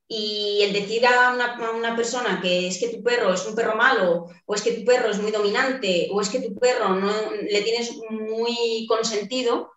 [0.08, 4.26] Y el decir a una, persona que es que tu perro es un perro malo,
[4.46, 7.62] o es que tu perro es muy dominante, o es que tu perro no le
[7.62, 9.72] tienes muy consentido,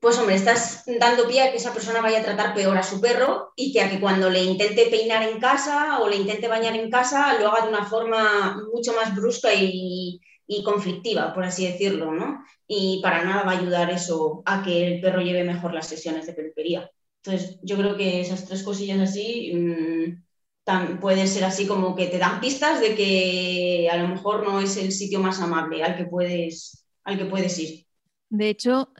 [0.00, 3.00] pues hombre, estás dando pie a que esa persona vaya a tratar peor a su
[3.00, 6.74] perro y que a que cuando le intente peinar en casa o le intente bañar
[6.74, 10.20] en casa lo haga de una forma mucho más brusca y,
[10.64, 12.44] conflictiva, por así decirlo, ¿no?
[12.66, 16.26] Y para nada va a ayudar eso a que el perro lleve mejor las sesiones
[16.26, 16.90] de peluquería.
[17.24, 22.18] Entonces, yo creo que esas tres cosillas así mm, puede ser así como que te
[22.18, 26.04] dan pistas de que a lo mejor no es el sitio más amable al que
[26.04, 27.86] puedes, al que puedes ir.
[28.28, 28.92] De hecho,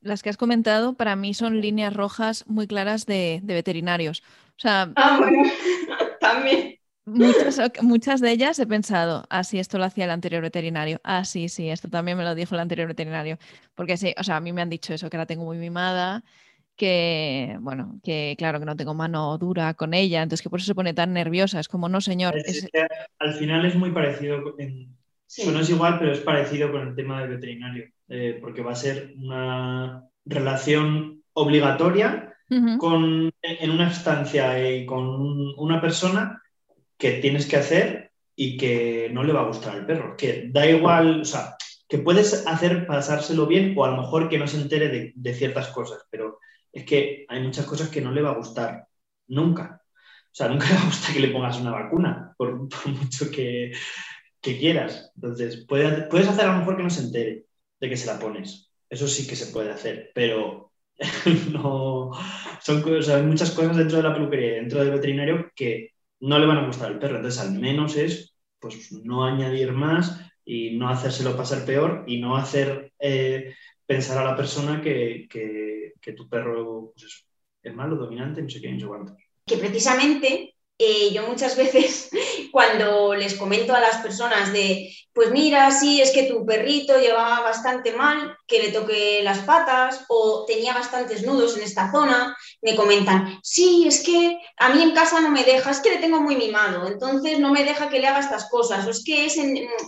[0.00, 4.22] las que has comentado para mí son líneas rojas muy claras de, veterinarios.
[4.50, 5.42] O sea, ah, bueno,
[6.20, 6.79] también.
[7.12, 11.00] Muchas, de ellas he pensado, ah, sí, esto lo hacía el anterior veterinario.
[11.04, 13.38] Ah, sí, sí, esto también me lo dijo el anterior veterinario.
[13.74, 16.22] Porque sí, o sea, a mí me han dicho eso, que la tengo muy mimada,
[16.76, 20.66] que, bueno, que claro, que no tengo mano dura con ella, entonces que por eso
[20.66, 21.60] se pone tan nerviosa.
[21.60, 22.34] Es como, no, señor.
[23.18, 24.96] Al final es muy parecido, en...
[25.52, 27.90] no es igual, pero es parecido con el tema del veterinario.
[28.08, 32.34] Eh, porque va a ser una relación obligatoria
[32.78, 36.42] con, en una estancia y con una persona
[37.00, 40.16] que tienes que hacer y que no le va a gustar al perro.
[40.16, 41.56] Que da igual, o sea,
[41.88, 45.68] que puedes hacer pasárselo bien o a lo mejor que no se entere de, ciertas
[45.68, 46.38] cosas, pero
[46.72, 48.86] es que hay muchas cosas que no le va a gustar
[49.28, 49.82] nunca.
[49.82, 53.72] O sea, nunca le va a gustar que le pongas una vacuna, por, mucho que,
[54.40, 55.10] quieras.
[55.16, 57.46] Entonces, puedes hacer a lo mejor que no se entere
[57.80, 58.70] de que se la pones.
[58.90, 60.72] Eso sí que se puede hacer, pero
[61.50, 62.10] no
[62.60, 66.58] son hay muchas cosas dentro de la peluquería, dentro del veterinario que no le van
[66.58, 67.16] a gustar al perro.
[67.16, 72.36] Entonces, al menos es pues no añadir más y no hacérselo pasar peor y no
[72.36, 73.54] hacer eh,
[73.86, 75.28] pensar a la persona que,
[76.16, 77.26] tu perro pues
[77.62, 79.16] es malo, dominante, no sé qué, no sé cuántos.
[79.46, 82.10] Que precisamente eh, yo muchas veces
[82.50, 87.40] cuando les comento a las personas de, pues mira, sí, es que tu perrito llevaba
[87.40, 92.76] bastante mal que le toque las patas o tenía bastantes nudos en esta zona, me
[92.76, 96.20] comentan, sí, es que a mí en casa no me deja, es que le tengo
[96.20, 99.36] muy mimado, entonces no me deja que le haga estas cosas, o es que es,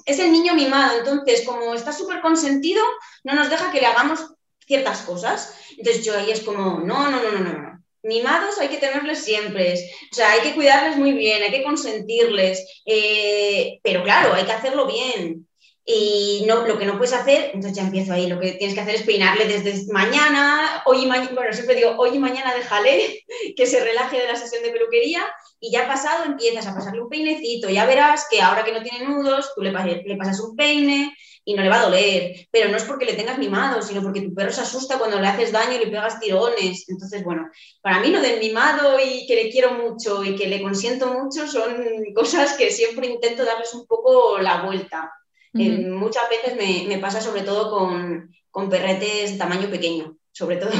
[0.06, 2.82] es el niño mimado, entonces como está súper consentido,
[3.24, 4.20] no nos deja que le hagamos
[4.66, 5.54] ciertas cosas.
[5.76, 9.74] Entonces yo ahí es como, no, no, no, no, no, mimados hay que tenerles siempre,
[10.10, 14.52] o sea, hay que cuidarles muy bien, hay que consentirles, eh, pero claro, hay que
[14.52, 15.46] hacerlo bien.
[15.84, 18.82] Y no, lo que no puedes hacer, entonces ya empiezo ahí, lo que tienes que
[18.82, 23.24] hacer es peinarle desde mañana, hoy y mañana, bueno, siempre digo, hoy y mañana déjale
[23.56, 25.26] que se relaje de la sesión de peluquería
[25.58, 29.06] y ya pasado empiezas a pasarle un peinecito, ya verás que ahora que no tiene
[29.06, 32.76] nudos, tú le, le pasas un peine, y no le va a doler, pero no
[32.76, 35.76] es porque le tengas mimado, sino porque tu perro se asusta cuando le haces daño
[35.76, 36.88] y le pegas tirones.
[36.88, 37.48] Entonces, bueno,
[37.80, 41.46] para mí lo del mimado y que le quiero mucho y que le consiento mucho
[41.46, 41.74] son
[42.14, 45.12] cosas que siempre intento darles un poco la vuelta.
[45.54, 46.56] Eh, muchas veces
[46.88, 50.72] me, pasa sobre todo con, con perretes de tamaño pequeño, sobre todo.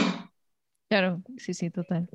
[0.89, 2.09] Claro, sí, sí, total.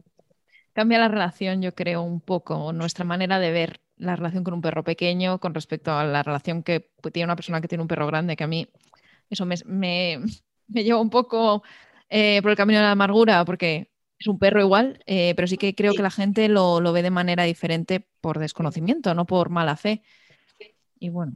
[0.74, 4.62] Cambia la relación, yo creo, un poco, nuestra manera de ver la relación con un
[4.62, 8.08] perro pequeño con respecto a la relación que tiene una persona que tiene un perro
[8.08, 8.68] grande, que a mí
[9.30, 11.64] eso me, me, lleva un poco
[12.10, 13.90] eh, por el camino de la amargura, porque
[14.20, 17.12] es un perro igual, eh, pero sí que creo que la gente lo, ve de
[17.12, 20.02] manera diferente por desconocimiento, no por mala fe.
[21.00, 21.34] Y bueno,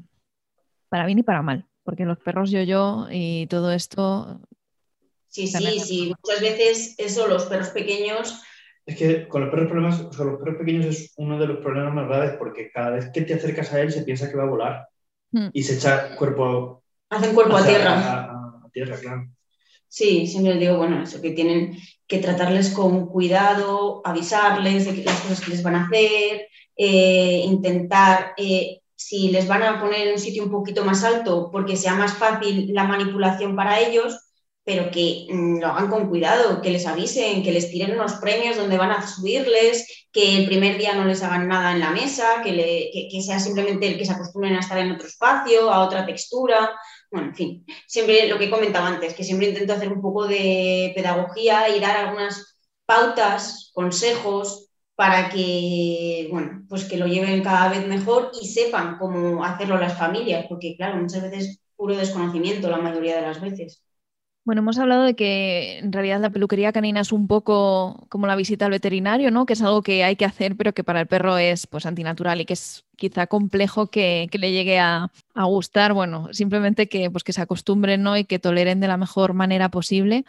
[0.90, 4.42] para bien y para mal, porque los perros yo-yo y todo esto...
[5.28, 8.42] Sí, sí, sí, muchas veces eso, los perros pequeños
[8.86, 11.94] es que con los perros, problemas, con los perros pequeños es uno de los problemas
[11.94, 14.50] más graves porque cada vez que te acercas a él se piensa que va a
[14.50, 14.88] volar
[15.32, 15.50] hmm.
[15.54, 16.84] y se echa cuerpo.
[17.10, 17.94] Hacen cuerpo a tierra.
[17.94, 19.28] A, tierra, claro.
[19.88, 21.78] Sí, siempre les digo, bueno, eso que tienen
[22.08, 28.34] que tratarles con cuidado, avisarles de las cosas que les van a hacer, eh, intentar,
[28.38, 31.96] eh, si les van a poner en un sitio un poquito más alto porque sea
[31.96, 34.31] más fácil la manipulación para ellos,
[34.72, 38.56] pero que mm, lo hagan con cuidado, que les avisen, que les tiren unos premios
[38.56, 42.42] donde van a subirles, que el primer día no les hagan nada en la mesa,
[42.42, 46.06] que, le, sea simplemente el que se acostumbren a estar en otro espacio, a otra
[46.06, 46.72] textura.
[47.12, 50.26] Bueno, en fin, siempre lo que he comentado antes, que siempre intento hacer un poco
[50.26, 57.68] de pedagogía y dar algunas pautas, consejos para que, bueno, pues que lo lleven cada
[57.70, 62.78] vez mejor y sepan cómo hacerlo las familias, porque claro, muchas veces puro desconocimiento la
[62.78, 63.84] mayoría de las veces.
[64.44, 68.36] Bueno, hemos hablado de que en realidad la peluquería canina es un poco como la
[68.36, 69.46] visita al veterinario, ¿no?
[69.46, 72.42] Que es algo que hay que hacer, pero que para el perro es pues antinatural
[72.42, 75.94] y que es quizá complejo que, le llegue a, gustar.
[75.94, 78.18] Bueno, simplemente que, pues, que se acostumbren ¿no?
[78.18, 80.26] y que toleren de la mejor manera posible.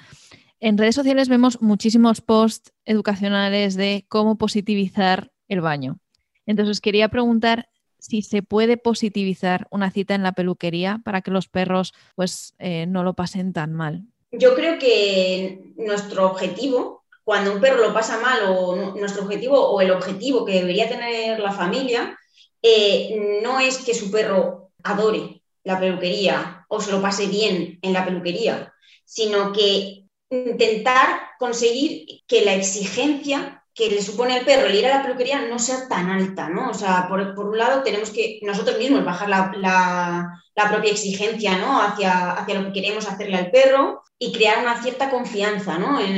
[0.60, 5.98] En redes sociales vemos muchísimos posts educacionales de cómo positivizar el baño.
[6.44, 7.68] Entonces quería preguntar
[8.02, 12.84] si se puede positivizar una cita en la peluquería para que los perros pues eh,
[12.88, 14.02] no lo pasen tan mal.
[14.32, 19.80] Yo creo que nuestro objetivo, cuando un perro lo pasa mal, o nuestro objetivo o
[19.80, 22.18] el objetivo que debería tener la familia,
[22.60, 27.92] eh, no es que su perro adore la peluquería o se lo pase bien en
[27.92, 28.74] la peluquería,
[29.04, 34.98] sino que intentar conseguir que la exigencia que le supone al perro el ir a
[34.98, 36.70] la peluquería no sea tan alta, ¿no?
[36.70, 41.80] O sea, por, un lado tenemos que nosotros mismos bajar la, propia exigencia, ¿no?
[41.80, 46.00] Hacia, hacia, lo que queremos hacerle al perro y crear una cierta confianza, ¿no?
[46.00, 46.16] En,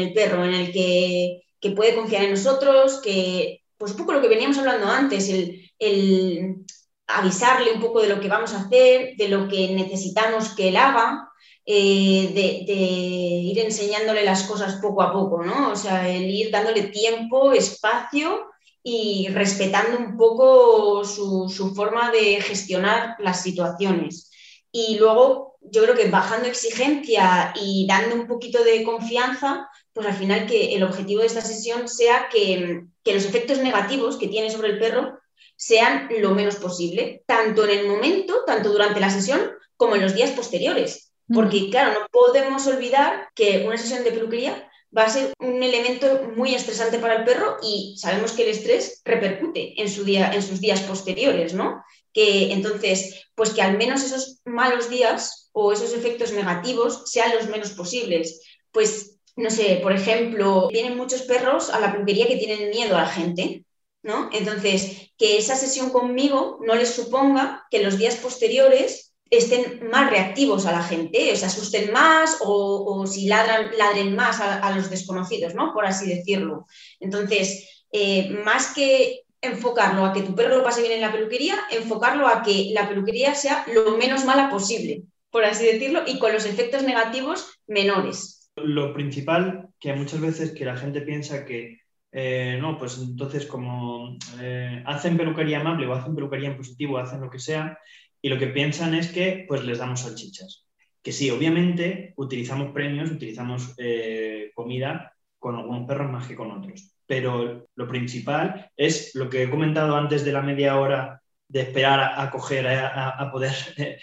[0.00, 1.42] el perro, en el que,
[1.74, 6.64] puede confiar en nosotros, que, pues un poco lo que veníamos hablando antes, el, el
[7.08, 10.76] avisarle un poco de lo que vamos a hacer, de lo que necesitamos que él
[10.76, 11.28] haga,
[11.68, 15.72] eh, de, ir enseñándole las cosas poco a poco, ¿no?
[15.72, 18.46] O sea, el ir dándole tiempo, espacio
[18.84, 24.30] y respetando un poco su, forma de gestionar las situaciones.
[24.70, 30.14] Y luego, yo creo que bajando exigencia y dando un poquito de confianza, pues al
[30.14, 34.50] final que el objetivo de esta sesión sea que, que los efectos negativos que tiene
[34.50, 35.18] sobre el perro
[35.56, 39.40] sean lo menos posible, tanto en el momento, tanto durante la sesión,
[39.76, 41.05] como en los días posteriores.
[41.32, 46.30] Porque, claro, no podemos olvidar que una sesión de peluquería va a ser un elemento
[46.36, 50.42] muy estresante para el perro y sabemos que el estrés repercute en, su día, en
[50.42, 51.84] sus días posteriores, ¿no?
[52.12, 57.48] Que entonces, pues que al menos esos malos días o esos efectos negativos sean los
[57.48, 58.40] menos posibles.
[58.70, 63.02] Pues, no sé, por ejemplo, vienen muchos perros a la peluquería que tienen miedo a
[63.02, 63.64] la gente,
[64.02, 64.30] ¿no?
[64.32, 70.66] Entonces, que esa sesión conmigo no les suponga que los días posteriores estén más reactivos
[70.66, 75.72] a la gente, se asusten más o, si ladran, ladren más a, los desconocidos, ¿no?
[75.72, 76.66] Por así decirlo.
[77.00, 81.56] Entonces, eh, más que enfocarlo a que tu perro lo pase bien en la peluquería,
[81.70, 86.32] enfocarlo a que la peluquería sea lo menos mala posible, por así decirlo, y con
[86.32, 88.50] los efectos negativos menores.
[88.56, 91.80] Lo principal, que muchas veces que la gente piensa que
[92.18, 97.20] eh, no, pues entonces como eh, hacen peluquería amable o hacen peluquería en positivo, hacen
[97.20, 97.78] lo que sea,
[98.26, 100.66] y lo que piensan es que pues les damos salchichas.
[101.00, 106.92] Que sí, obviamente utilizamos premios, utilizamos eh, comida con algunos perros más que con otros.
[107.06, 112.14] Pero lo principal es lo que he comentado antes de la media hora de esperar
[112.20, 113.52] a, coger, a, poder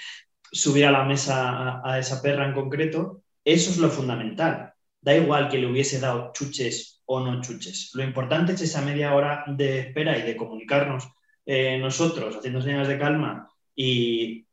[0.54, 3.24] subir a la mesa a, esa perra en concreto.
[3.44, 4.72] Eso es lo fundamental.
[5.02, 7.92] Da igual que le hubiese dado chuches o no chuches.
[7.94, 11.10] Lo importante es esa media hora de espera y de comunicarnos
[11.46, 14.48] eh, nosotros, haciendo señales de calma y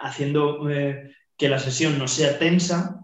[0.00, 2.98] haciendo eh, que la sesión no sea tensa,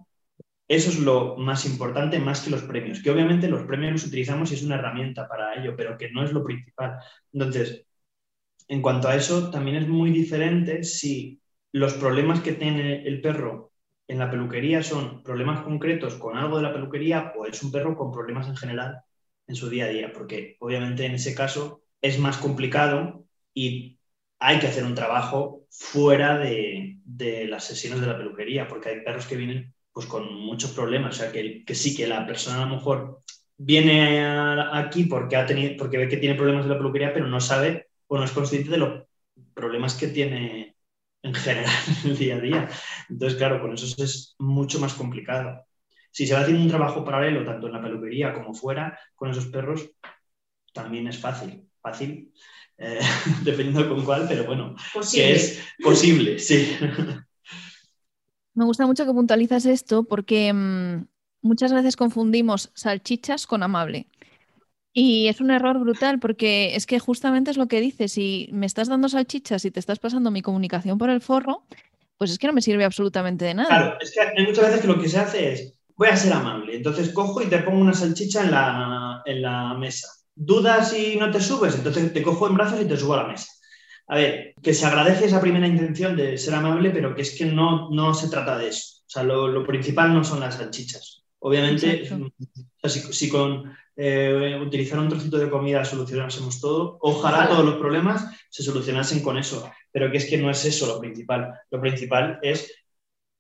[0.66, 4.50] eso es lo más importante, más que los premios, que obviamente los premios los utilizamos
[4.50, 6.98] y es una herramienta para ello, pero que no es lo principal.
[7.32, 7.86] Entonces,
[8.68, 11.40] en cuanto a eso, también es muy diferente si
[11.72, 13.72] los problemas que tiene el perro
[14.08, 17.96] en la peluquería son problemas concretos con algo de la peluquería o es un perro
[17.96, 19.00] con problemas en general
[19.46, 23.98] en su día a día, porque obviamente en ese caso es más complicado y
[24.47, 26.99] hay que hacer un trabajo fuera de,
[27.49, 31.16] las sesiones de la peluquería, porque hay perros que vienen pues, con muchos problemas.
[31.16, 33.22] O sea, que, sí, que la persona a lo mejor
[33.57, 34.22] viene
[34.72, 37.88] aquí porque, ha tenido, porque ve que tiene problemas de la peluquería, pero no sabe
[38.07, 39.05] o no es consciente de los
[39.55, 40.76] problemas que tiene
[41.22, 41.72] en general
[42.05, 42.68] en el día a día.
[43.09, 45.64] Entonces, claro, con eso es mucho más complicado.
[46.11, 49.47] Si se va haciendo un trabajo paralelo, tanto en la peluquería como fuera, con esos
[49.47, 49.88] perros,
[50.74, 51.66] también es fácil.
[51.80, 52.30] Fácil
[52.79, 53.01] eh,
[53.45, 54.75] dependiendo con cuál, pero bueno,
[55.12, 56.77] que es posible, sí.
[58.55, 61.07] Me gusta mucho que puntualizas esto porque mm,
[61.43, 64.07] muchas veces confundimos salchichas con amable.
[64.93, 68.66] Y es un error brutal porque es que justamente es lo que dices, si me
[68.66, 71.64] estás dando salchichas y te estás pasando mi comunicación por el forro,
[72.16, 73.68] pues es que no me sirve absolutamente de nada.
[73.68, 76.33] Claro, es que hay muchas veces que lo que se hace es, voy a ser
[76.33, 81.16] amable, entonces cojo y te pongo una salchicha en la, en la mesa dudas y
[81.16, 83.49] no te subes, entonces te cojo en brazos y te subo a la mesa.
[84.07, 87.47] A ver, que se agradece esa primera intención de ser amable, pero que es que
[87.47, 88.99] no, no se trata de eso.
[89.07, 91.24] O sea, lo, principal no son las salchichas.
[91.39, 92.09] Obviamente,
[92.85, 98.62] si, con eh, utilizar un trocito de comida solucionásemos todo, ojalá todos los problemas se
[98.62, 101.55] solucionasen con eso, pero que es que no es eso lo principal.
[101.70, 102.74] Lo principal es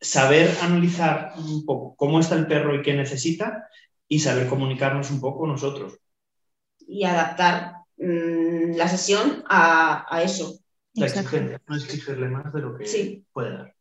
[0.00, 3.68] saber analizar un poco cómo está el perro y qué necesita
[4.08, 5.98] y saber comunicarnos un poco nosotros
[6.86, 10.58] y adaptar mm, la sesión a, eso.
[10.94, 13.74] La exigencia, no exigirle más de lo que puede dar.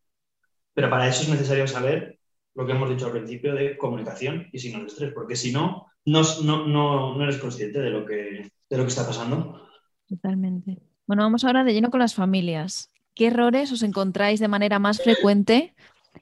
[0.74, 2.20] Pero para eso es necesario saber
[2.56, 5.88] lo que hemos dicho al principio de comunicación y signos de estrés, porque si no,
[6.06, 9.68] no, no, no, no eres consciente de lo, que, de lo que está pasando.
[10.08, 10.80] Totalmente.
[11.06, 12.92] Bueno, vamos ahora de lleno con las familias.
[13.16, 15.76] ¿Qué errores os encontráis de manera más frecuente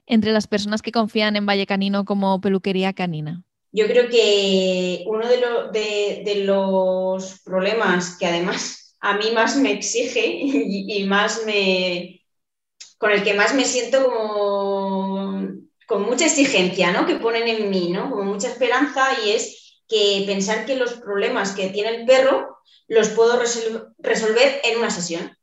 [0.06, 3.44] entre las personas que confían en Valle Canino como peluquería canina?
[3.72, 10.26] Yo creo que uno de, de, los problemas que además a mí más me exige
[10.26, 12.20] y, más me
[12.98, 15.48] con el que más me siento como
[15.86, 17.06] con mucha exigencia, ¿no?
[17.06, 18.10] Que ponen en mí, ¿no?
[18.10, 22.58] Como mucha esperanza y es que pensar que los problemas que tiene el perro
[22.88, 25.36] los puedo resolver en una sesión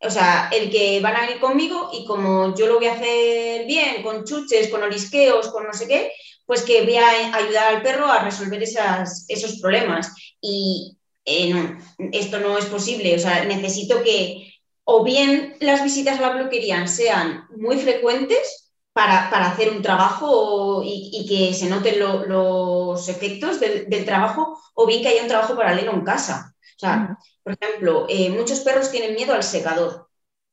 [0.00, 3.66] o sea, el que van a ir conmigo y como yo lo voy a hacer
[3.66, 6.12] bien, con chuches, con olisqueos, con no sé qué,
[6.46, 10.14] pues que voy a ayudar al perro a resolver esos problemas.
[10.40, 11.78] Y eh, no,
[12.12, 14.52] esto no es posible, o sea, necesito que
[14.84, 21.26] o bien las visitas a la peluquería sean muy frecuentes para, hacer un trabajo y,
[21.28, 25.92] que se noten los efectos del, del, trabajo, o bien que haya un trabajo paralelo
[25.92, 26.54] en casa.
[26.76, 30.08] O sea, por ejemplo, eh, muchos perros tienen miedo al secador.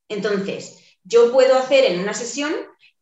[0.10, 2.54] Entonces, yo puedo hacer en una sesión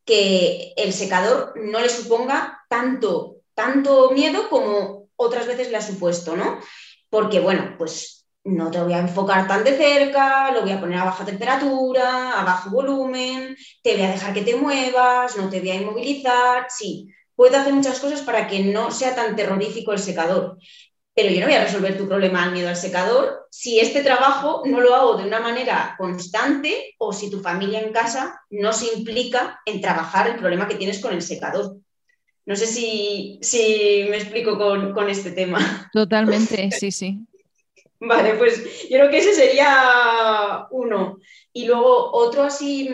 [0.06, 6.38] que el secador no le suponga tanto, tanto miedo como otras veces le ha supuesto,
[6.38, 6.61] ¿no?
[7.09, 10.97] Porque, bueno, pues no te voy a enfocar tan de cerca, lo voy a poner
[10.99, 15.59] a baja temperatura, a bajo volumen, te voy a dejar que te muevas, no te
[15.59, 19.99] voy a inmovilizar, sí, puedo hacer muchas cosas para que no sea tan terrorífico el
[19.99, 20.57] secador
[21.13, 24.63] pero yo no voy a resolver tu problema al miedo al secador si este trabajo
[24.65, 28.93] no lo hago de una manera constante o si tu familia en casa no se
[28.95, 31.76] implica en trabajar el problema que tienes con el secador.
[32.46, 33.39] No sé si,
[34.10, 35.89] me explico con, este tema.
[35.94, 37.20] Totalmente, sí, sí.
[38.00, 41.18] Vale, pues yo creo que ese sería uno.
[41.54, 42.89] Y luego otro así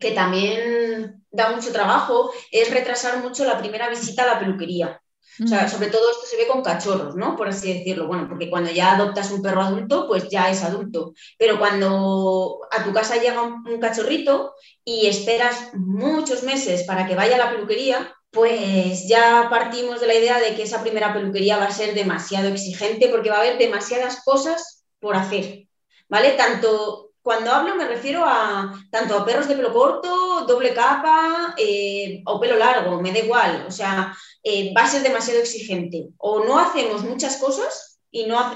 [0.00, 5.00] que también da mucho trabajo es retrasar mucho la primera visita a la peluquería.
[5.42, 7.36] O sea, sobre todo esto se ve con cachorros, ¿no?
[7.36, 8.06] Por así decirlo.
[8.06, 11.14] Bueno, porque cuando ya adoptas un perro adulto, pues ya es adulto.
[11.38, 14.54] Pero cuando a tu casa llega un, cachorrito
[14.84, 20.14] y esperas muchos meses para que vaya a la peluquería, pues ya partimos de la
[20.14, 23.58] idea de que esa primera peluquería va a ser demasiado exigente porque va a haber
[23.58, 25.68] demasiadas cosas por hacer,
[26.08, 26.32] ¿vale?
[26.32, 32.20] Tanto cuando hablo me refiero a tanto a perros de pelo corto, doble capa eh,
[32.26, 33.64] o pelo largo, me da igual.
[33.68, 36.08] O sea, eh, va a ser demasiado exigente.
[36.18, 38.54] O no hacemos muchas cosas y no,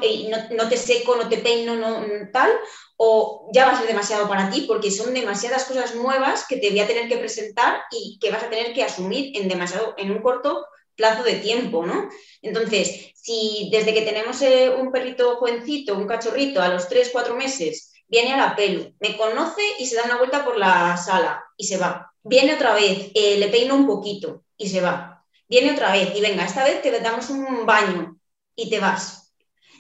[0.51, 2.51] no, te seco, no te peino, no, tal,
[2.97, 6.71] o ya va a ser demasiado para ti porque son demasiadas cosas nuevas que te
[6.71, 10.11] voy a tener que presentar y que vas a tener que asumir en, demasiado, en
[10.11, 12.09] un corto plazo de tiempo, ¿no?
[12.41, 17.37] Entonces, si desde que tenemos eh, un perrito jovencito, un cachorrito, a los 3, 4
[17.37, 21.45] meses, viene a la pelu, me conoce y se da una vuelta por la sala
[21.57, 22.13] y se va.
[22.23, 25.25] Viene otra vez, eh, le peino un poquito y se va.
[25.49, 28.19] Viene otra vez y venga, esta vez te damos un baño
[28.57, 29.26] y te vas.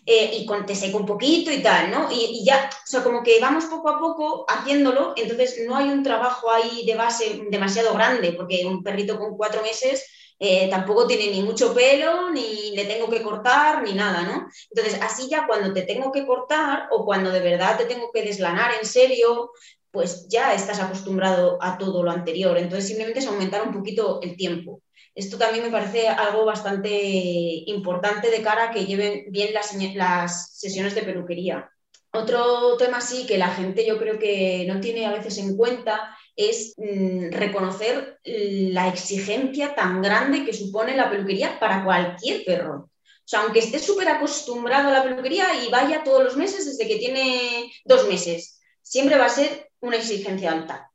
[0.09, 2.09] Eh, y con, te seco un poquito y tal, ¿no?
[2.13, 6.05] Y, ya, o sea, como que vamos poco a poco haciéndolo, entonces no hay un
[6.05, 10.07] trabajo ahí de base demasiado grande, porque un perrito con cuatro meses
[10.39, 14.49] eh, tampoco tiene ni mucho pelo, ni le tengo que cortar, ni nada, ¿no?
[14.71, 18.23] Entonces, así ya cuando te tengo que cortar o cuando de verdad te tengo que
[18.23, 19.51] deslanar en serio,
[19.91, 22.57] pues ya estás acostumbrado a todo lo anterior.
[22.59, 24.83] Entonces, simplemente es aumentar un poquito el tiempo.
[25.17, 30.95] Esto también me parece algo bastante importante de cara a que lleven bien las, sesiones
[30.95, 31.71] de peluquería.
[32.13, 36.15] Otro tema sí que la gente yo creo que no tiene a veces en cuenta
[36.37, 42.75] es mm, reconocer la exigencia tan grande que supone la peluquería para cualquier perro.
[42.75, 46.87] O sea, aunque esté súper acostumbrado a la peluquería y vaya todos los meses desde
[46.87, 50.86] que tiene dos meses, siempre va a ser una exigencia alta.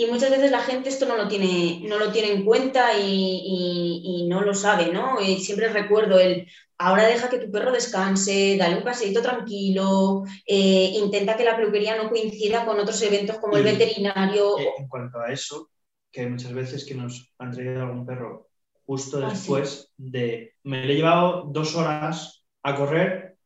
[0.00, 4.26] Y muchas veces la gente esto no lo tiene, no lo tiene en cuenta y,
[4.30, 5.20] no lo sabe, ¿no?
[5.20, 6.48] Y siempre recuerdo el,
[6.78, 12.02] ahora deja que tu perro descanse, dale un paseito tranquilo, eh, intenta que la peluquería
[12.02, 14.56] no coincida con otros eventos como el veterinario.
[14.78, 15.70] En cuanto a eso,
[16.10, 18.48] que hay muchas veces que nos han traído algún perro
[18.86, 23.36] justo ah, después de, me le he llevado dos horas a correr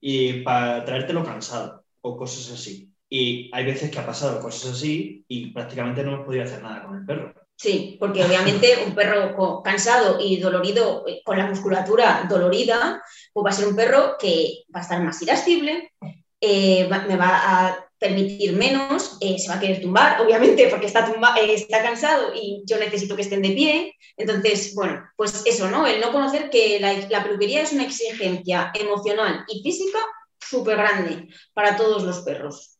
[0.00, 2.93] y para traértelo cansado o cosas así.
[3.16, 6.82] Y hay veces que ha pasado cosas así y prácticamente no hemos podido hacer nada
[6.82, 7.32] con el perro.
[7.54, 13.00] Sí, porque obviamente un perro cansado y dolorido, eh, con la musculatura dolorida,
[13.32, 15.92] pues va a ser un perro que va a estar más irascible,
[16.40, 21.08] eh, me va a permitir menos, eh, se va a querer tumbar, obviamente, porque está,
[21.38, 23.94] está cansado y yo necesito que estén de pie.
[24.16, 25.86] Entonces, bueno, pues eso, ¿no?
[25.86, 30.00] El no conocer que la, la peluquería es una exigencia emocional y física
[30.40, 32.74] súper grande para todos los perros.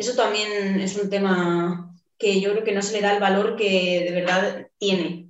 [0.00, 3.54] Eso también es un tema que yo creo que no se le da el valor
[3.54, 5.28] que de verdad tiene.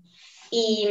[0.48, 0.86] Y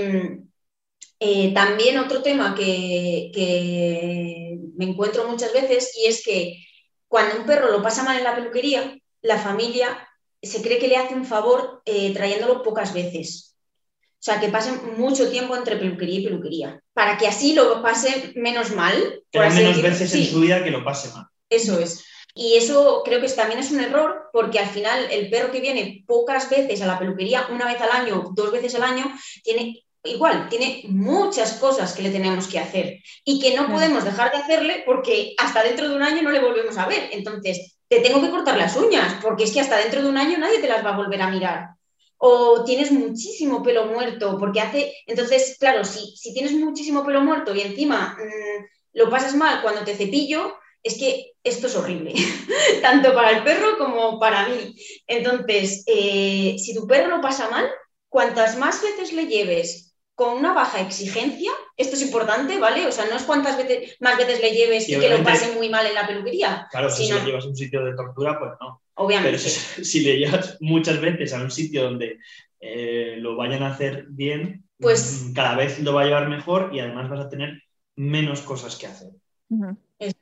[1.21, 6.61] eh, también otro tema que, que me encuentro muchas veces y es que
[7.07, 10.09] cuando un perro lo pasa mal en la peluquería, la familia
[10.41, 13.55] se cree que le hace un favor eh, trayéndolo pocas veces.
[13.95, 18.33] O sea, que pasen mucho tiempo entre peluquería y peluquería, para que así lo pase
[18.35, 19.23] menos mal.
[19.31, 21.27] Que menos veces en su vida que lo pase mal.
[21.49, 22.03] Eso es.
[22.35, 26.03] Y eso creo que también es un error, porque al final el perro que viene
[26.07, 29.05] pocas veces a la peluquería, una vez al año, dos veces al año,
[29.43, 34.31] tiene igual, tiene muchas cosas que le tenemos que hacer y que no podemos dejar
[34.31, 37.09] de hacerle porque hasta dentro de un año no le volvemos a ver.
[37.11, 40.37] Entonces, te tengo que cortar las uñas porque es que hasta dentro de un año
[40.37, 41.69] nadie te las va a volver a mirar.
[42.17, 44.93] O tienes muchísimo pelo muerto porque hace...
[45.05, 49.83] Entonces, claro, si, si tienes muchísimo pelo muerto y encima mm, lo pasas mal cuando
[49.83, 52.13] te cepillo, es que esto es horrible,
[52.81, 54.75] tanto para el perro como para mí.
[55.07, 57.69] Entonces, eh, si tu perro lo pasa mal,
[58.07, 62.85] cuantas más veces le lleves con una baja exigencia, esto es importante, ¿vale?
[62.87, 65.69] O sea, no es cuántas veces más veces le lleves y, que lo pase muy
[65.69, 66.67] mal en la peluquería.
[66.69, 68.81] Claro, si lo llevas a un sitio de tortura, pues no.
[68.95, 69.39] Obviamente.
[69.39, 72.19] Pero si, le llevas muchas veces a un sitio donde
[72.59, 76.71] eh, lo vayan a hacer bien, pues mm, cada vez lo va a llevar mejor
[76.73, 77.63] y además vas a tener
[77.95, 79.11] menos cosas que hacer.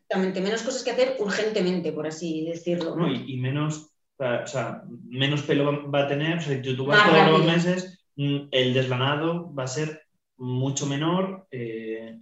[0.10, 2.96] Exactamente, menos cosas que hacer urgentemente, por así decirlo.
[2.96, 3.12] ¿no?
[3.12, 7.40] y, menos, o sea, menos pelo va a tener, o sea, tú, tú vas todos
[7.40, 10.02] los meses Mm, el deslanado va a ser
[10.38, 12.20] mucho menor, eh,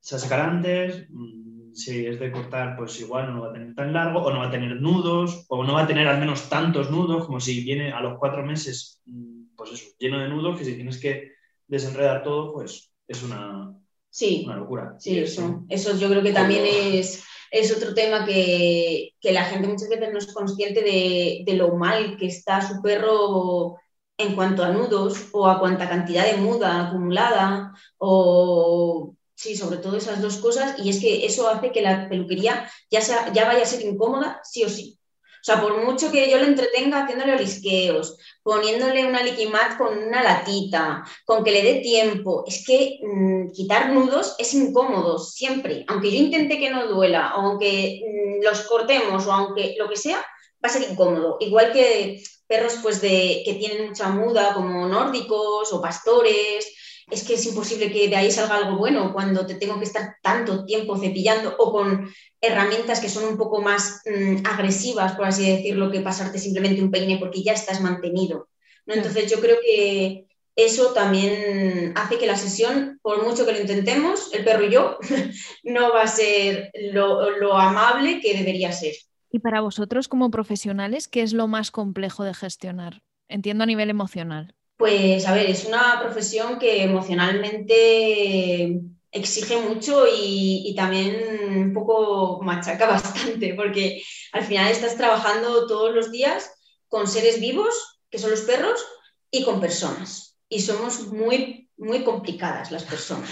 [0.00, 3.92] se sacará antes, mm, si es de cortar, pues igual no va a tener tan
[3.92, 6.90] largo, o no va a tener nudos, o no va a tener al menos tantos
[6.90, 10.64] nudos, como si viene a los cuatro meses, mm, pues eso, lleno de nudos, que
[10.64, 11.32] si tienes que
[11.66, 13.72] desenredar todo, pues es una,
[14.14, 14.94] sí, una locura.
[14.98, 19.88] Sí, eso, eso yo creo que también es, es otro tema que, la gente muchas
[19.88, 23.76] veces no es consciente de, de lo mal que está su perro
[24.16, 29.96] en cuanto a nudos o a cuánta cantidad de muda acumulada o sí, sobre todo
[29.96, 30.78] esas dos cosas.
[30.78, 34.40] Y es que eso hace que la peluquería ya, sea, ya vaya a ser incómoda
[34.44, 34.96] sí o sí.
[35.44, 40.22] O sea, por mucho que yo le entretenga haciéndole olisqueos, poniéndole una liquimat con una
[40.22, 45.84] latita, con que le dé tiempo, es que mm, quitar nudos es incómodo siempre.
[45.88, 50.16] Aunque yo intente que no duela, aunque mm, los cortemos o aunque lo que sea,
[50.16, 50.24] va
[50.62, 51.36] a ser incómodo.
[51.40, 56.66] Igual que perros pues de, que tienen mucha muda, como nórdicos o pastores.
[57.10, 60.16] Es que es imposible que de ahí salga algo bueno cuando te tengo que estar
[60.22, 65.48] tanto tiempo cepillando o con herramientas que son un poco más mm, agresivas, por así
[65.48, 68.48] decirlo, que pasarte simplemente un peine porque ya estás mantenido.
[68.86, 68.94] ¿no?
[68.94, 70.26] Entonces yo creo que
[70.56, 74.98] eso también hace que la sesión, por mucho que lo intentemos, el perro y yo,
[75.64, 78.94] no va a ser lo amable que debería ser.
[79.34, 83.02] Y para vosotros como profesionales, ¿qué es lo más complejo de gestionar?
[83.28, 84.54] Entiendo a nivel emocional.
[84.76, 88.80] Pues a ver, es una profesión que emocionalmente
[89.14, 94.02] exige mucho y, también un poco machaca bastante, porque
[94.32, 96.50] al final estás trabajando todos los días
[96.88, 98.84] con seres vivos, que son los perros,
[99.30, 100.36] y con personas.
[100.48, 103.30] Y somos muy, muy complicadas las personas.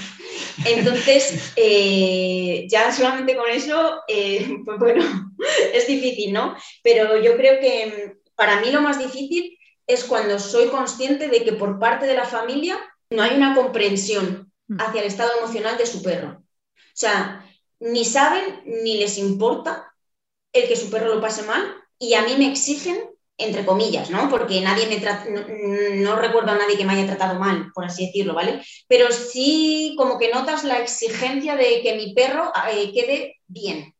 [0.64, 5.05] Entonces, eh, ya solamente con eso, eh, pues bueno,
[5.72, 6.57] es difícil, ¿no?
[6.82, 9.59] Pero yo creo que mm, para mí lo más difícil
[9.95, 12.78] es cuando soy consciente de que por parte de la familia
[13.11, 14.80] no hay una comprensión mm.
[14.80, 16.38] hacia el estado emocional de su perro.
[16.38, 17.47] O sea,
[17.80, 19.93] ni saben ni les importa
[20.53, 24.28] el que su perro lo pase mal y a mí me exigen entre comillas, ¿no?
[24.28, 25.01] Porque nadie me
[26.03, 28.62] no, recuerdo a nadie que me haya tratado mal, por así decirlo, ¿vale?
[28.88, 33.95] Pero sí como que notas la exigencia de que mi perro eh, quede bien,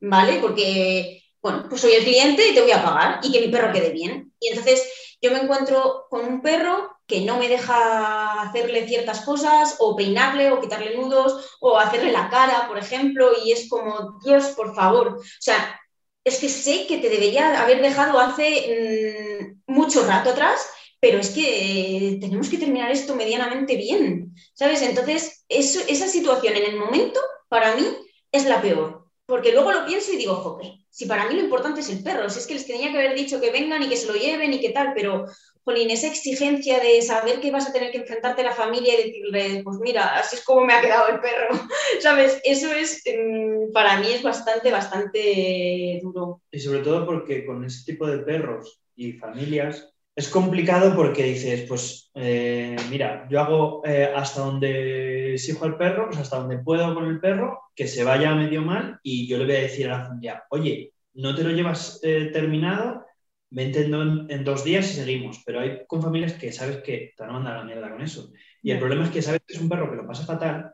[0.00, 0.38] ¿vale?
[0.40, 3.72] Porque, bueno, pues soy el cliente y te voy a pagar y que mi perro
[3.72, 4.32] quede bien.
[4.40, 4.82] Y entonces
[5.22, 10.50] yo me encuentro con un perro que no me deja hacerle ciertas cosas o peinarle
[10.50, 15.18] o quitarle nudos o hacerle la cara, por ejemplo, y es como, Dios, por favor,
[15.18, 15.80] o sea,
[16.24, 20.66] es que sé que te debería haber dejado hace mm, mucho rato atrás,
[21.00, 24.82] pero es que tenemos que terminar esto medianamente bien, ¿sabes?
[24.82, 27.84] Entonces, esa situación en el momento, para mí,
[28.30, 31.80] es la peor, porque luego lo pienso y digo, joder, si para mí lo importante
[31.80, 33.96] es el perro, si es que les tenía que haber dicho que vengan y que
[33.96, 35.26] se lo lleven y qué tal, pero
[35.64, 39.04] Jolín, esa exigencia de saber que vas a tener que enfrentarte a la familia y
[39.04, 41.48] decirle, pues mira, así es como me ha quedado el perro,
[42.00, 42.40] ¿sabes?
[42.44, 46.42] Eso es, mm, para mí es bastante, bastante duro.
[46.50, 51.64] Y sobre todo porque con ese tipo de perros y familias es complicado porque dices,
[51.68, 56.94] pues eh, mira, yo hago eh, hasta donde exijo al perro, pues hasta donde puedo
[56.94, 59.98] con el perro, que se vaya medio mal y yo le voy a decir a
[59.98, 63.06] la familia, oye, no te lo llevas eh, terminado
[63.50, 65.42] vente en, en, dos días y seguimos.
[65.44, 68.32] Pero hay con familias que sabes que te van a mandar la mierda con eso.
[68.62, 70.72] Y el problema es que sabes que es un perro que lo pasa fatal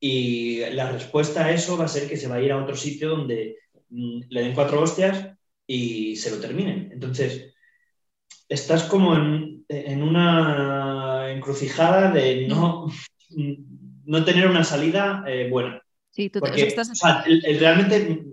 [0.00, 2.76] y la respuesta a eso va a ser que se va a ir a otro
[2.76, 3.56] sitio donde
[3.90, 5.30] mm, le den cuatro hostias
[5.66, 6.90] y se lo terminen.
[6.92, 7.54] Entonces,
[8.48, 12.86] estás como en, una encrucijada de no,
[14.04, 15.82] no tener una salida eh, buena.
[16.10, 16.90] Sí, tú Porque, estás...
[17.60, 18.24] realmente,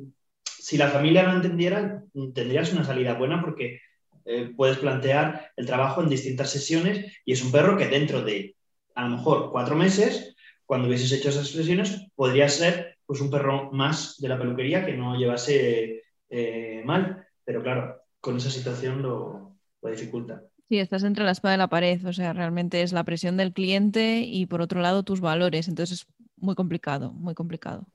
[0.46, 2.04] si la familia lo entendiera,
[2.34, 3.82] tendrías una salida buena porque
[4.26, 8.56] eh, puedes plantear el trabajo en distintas sesiones y es un perro que dentro de
[8.96, 10.36] a lo mejor cuatro meses,
[10.66, 14.94] cuando hubieses hecho esas sesiones, podría ser pues un perro más de la peluquería que
[14.94, 17.28] no llevase eh, mal.
[17.44, 19.53] Pero claro, con esa situación lo,
[19.84, 20.42] lo dificulta.
[20.70, 23.54] Sí, estás entre la espada y la pared, o sea, realmente es la presión del
[23.54, 26.08] cliente y por otro lado tus valores, entonces es
[26.38, 27.88] muy complicado, muy complicado.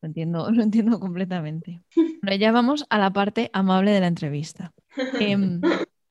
[0.00, 1.82] Lo entiendo, lo entiendo completamente.
[1.94, 4.72] Bueno, ya vamos a la parte amable de la entrevista.
[5.20, 5.36] Eh,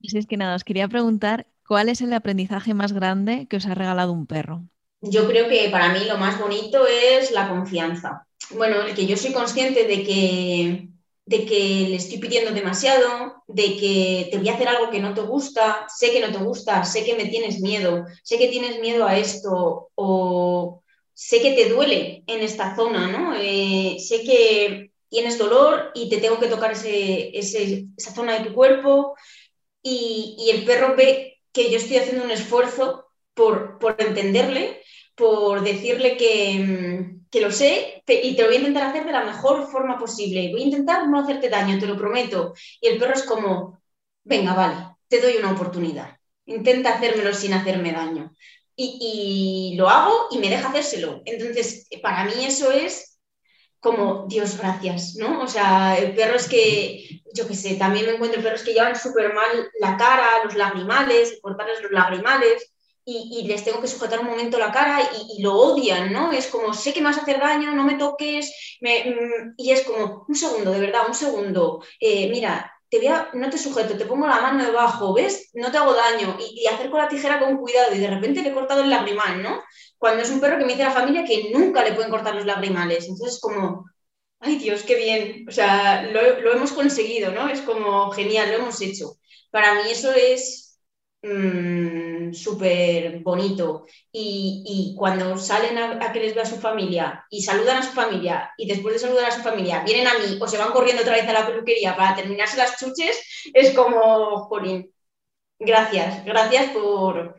[0.03, 3.65] si es que nada, os quería preguntar cuál es el aprendizaje más grande que os
[3.65, 4.65] ha regalado un perro.
[5.01, 8.27] Yo creo que para mí lo más bonito es la confianza.
[8.55, 10.90] Bueno, el que yo soy consciente de que
[11.25, 15.13] de que le estoy pidiendo demasiado, de que te voy a hacer algo que no
[15.13, 18.79] te gusta, sé que no te gusta, sé que me tienes miedo, sé que tienes
[18.79, 23.35] miedo a esto o sé que te duele en esta zona, ¿no?
[23.37, 29.15] Eh, sé que tienes dolor y te tengo que tocar esa zona de tu cuerpo
[29.83, 34.81] y, y, el perro ve que yo estoy haciendo un esfuerzo por, por entenderle,
[35.15, 39.11] por decirle que mm, que lo sé y te lo voy a intentar hacer de
[39.13, 40.51] la mejor forma posible.
[40.51, 42.53] Voy a intentar no hacerte daño, te lo prometo.
[42.81, 43.81] Y el perro es como,
[44.23, 44.75] venga, vale,
[45.07, 46.17] te doy una oportunidad.
[46.45, 48.35] Intenta hacérmelo sin hacerme daño.
[48.75, 51.21] Y, lo hago y me deja hacérselo.
[51.25, 53.19] Entonces, para mí eso es
[53.79, 55.41] como, Dios, gracias, ¿no?
[55.41, 58.95] O sea, el perro es que, yo qué sé, también me encuentro perros que llevan
[58.95, 62.71] súper mal la cara, los lagrimales, cortarles los lagrimales
[63.31, 65.01] y, les tengo que sujetar un momento la cara
[65.37, 66.31] y, lo odian, ¿no?
[66.31, 68.51] Es como, sé que me vas a hacer daño, no me toques,
[68.81, 73.49] mm, y es como, un segundo, de verdad, un segundo, eh, mira, te voy no
[73.49, 75.49] te sujeto, te pongo la mano debajo, ¿ves?
[75.53, 78.53] No te hago daño, y, acerco la tijera con cuidado, y de repente le he
[78.53, 79.63] cortado el lagrimal, ¿no?
[79.97, 82.45] Cuando es un perro que me dice la familia que nunca le pueden cortar los
[82.45, 83.85] lagrimales, entonces es como,
[84.39, 87.47] ay Dios, qué bien, o sea, lo, lo hemos conseguido, ¿no?
[87.49, 89.17] Es como, genial, lo hemos hecho.
[89.51, 90.70] Para mí eso es
[91.23, 93.85] Mm, súper bonito.
[94.11, 98.67] Y, cuando salen a, que les vea su familia y saludan a su familia y
[98.67, 101.27] después de saludar a su familia vienen a mí o se van corriendo otra vez
[101.27, 103.19] a la peluquería para terminarse las chuches,
[103.53, 104.91] es como, Jolín,
[105.59, 107.37] gracias, gracias por,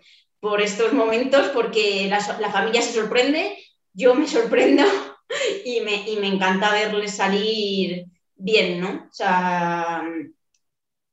[0.60, 2.20] estos momentos porque la,
[2.50, 3.58] familia se sorprende,
[3.92, 4.84] yo me sorprendo
[5.64, 8.06] y me, y me encanta verles salir
[8.36, 9.06] bien, ¿no?
[9.08, 10.02] O sea,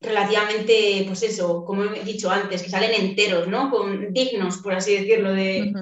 [0.02, 3.70] relativamente, pues eso, como he dicho antes, que salen enteros, ¿no?
[3.70, 5.74] Con dignos, por así decirlo, de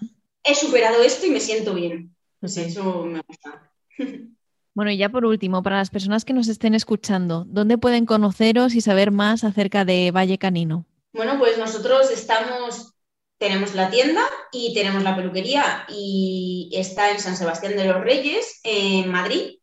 [0.43, 2.15] he superado esto y me siento bien.
[2.39, 3.71] Pues eso me gusta.
[4.73, 8.75] Bueno, y ya por último, para las personas que nos estén escuchando, ¿dónde pueden conoceros
[8.75, 10.85] y saber más acerca de Valle Canino?
[11.13, 12.93] Bueno, pues nosotros estamos,
[13.39, 18.59] tenemos la tienda y tenemos la peluquería y está en San Sebastián de los Reyes,
[18.63, 19.55] en Madrid,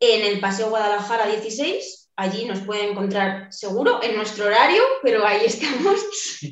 [0.00, 5.42] en el Paseo Guadalajara 16 allí nos pueden encontrar seguro en nuestro horario, pero ahí
[5.44, 6.00] estamos.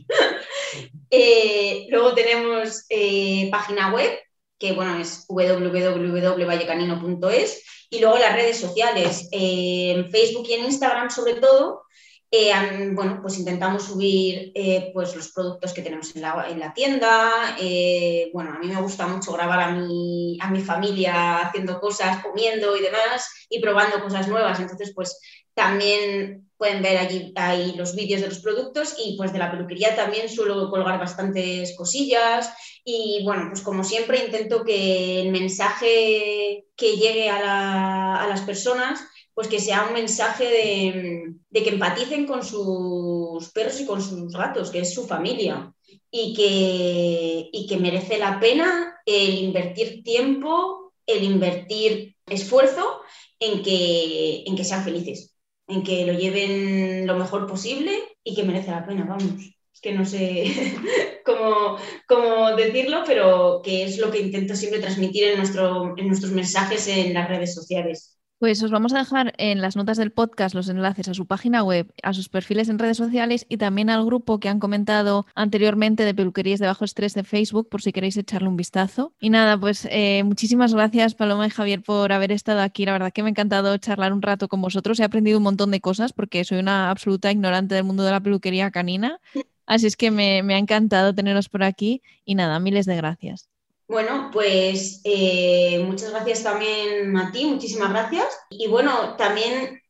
[1.16, 4.18] Eh, luego tenemos eh, página web,
[4.58, 11.10] que bueno, es www.vallecanino.es, y luego las redes sociales, eh, en Facebook y en Instagram
[11.10, 11.84] sobre todo,
[12.30, 17.56] eh, bueno, pues intentamos subir eh, pues los productos que tenemos en la, tienda.
[17.60, 22.24] Eh, bueno, a mí me gusta mucho grabar a mi, a mi familia haciendo cosas,
[22.24, 24.58] comiendo y demás, y probando cosas nuevas.
[24.58, 25.16] Entonces, pues
[25.54, 29.94] también pueden ver allí ahí los vídeos de los productos y pues de la peluquería
[29.94, 32.52] también suelo colgar bastantes cosillas
[32.84, 39.04] y bueno, pues como siempre intento que el mensaje que llegue a, a las personas
[39.34, 44.70] pues que sea un mensaje de, que empaticen con sus perros y con sus gatos,
[44.70, 45.72] que es su familia,
[46.10, 53.00] y que, que merece la pena el invertir tiempo, el invertir esfuerzo
[53.40, 55.34] en que, en que sean felices,
[55.66, 57.90] en que lo lleven lo mejor posible
[58.22, 59.42] y que merece la pena, vamos.
[59.72, 60.44] Es que no sé
[61.26, 61.76] cómo,
[62.06, 66.86] cómo decirlo, pero que es lo que intento siempre transmitir en, nuestro, en nuestros mensajes
[66.86, 70.68] en las redes sociales Pues os vamos a dejar en las notas del podcast los
[70.68, 74.40] enlaces a su página web, a sus perfiles en redes sociales y también al grupo
[74.40, 78.48] que han comentado anteriormente de peluquerías de bajo estrés de Facebook por si queréis echarle
[78.48, 79.14] un vistazo.
[79.20, 82.84] Y nada, pues eh, muchísimas gracias Paloma y Javier por haber estado aquí.
[82.84, 84.98] La verdad que me ha encantado charlar un rato con vosotros.
[84.98, 88.20] He aprendido un montón de cosas porque soy una absoluta ignorante del mundo de la
[88.20, 89.20] peluquería canina.
[89.64, 93.53] Así es que me, me ha encantado teneros por aquí y nada, miles de gracias.
[93.86, 98.26] Bueno, pues eh, muchas gracias también a ti, muchísimas gracias.
[98.48, 99.82] Y bueno, también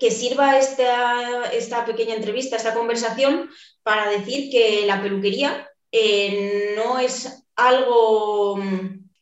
[0.00, 3.50] que sirva esta, esta pequeña entrevista, esta conversación,
[3.82, 8.58] para decir que la peluquería eh, no es algo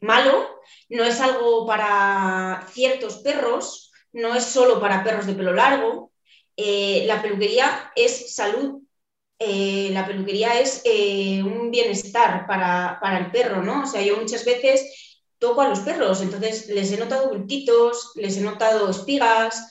[0.01, 6.13] malo, no es algo para ciertos perros, no es solo para perros de pelo largo.
[6.57, 8.82] Eh, la peluquería es salud
[9.45, 13.83] eh, la peluquería es eh, un bienestar para, el perro, ¿no?
[13.83, 18.37] O sea, yo muchas veces toco a los perros, entonces les he notado bultitos, les
[18.37, 19.71] he notado espigas,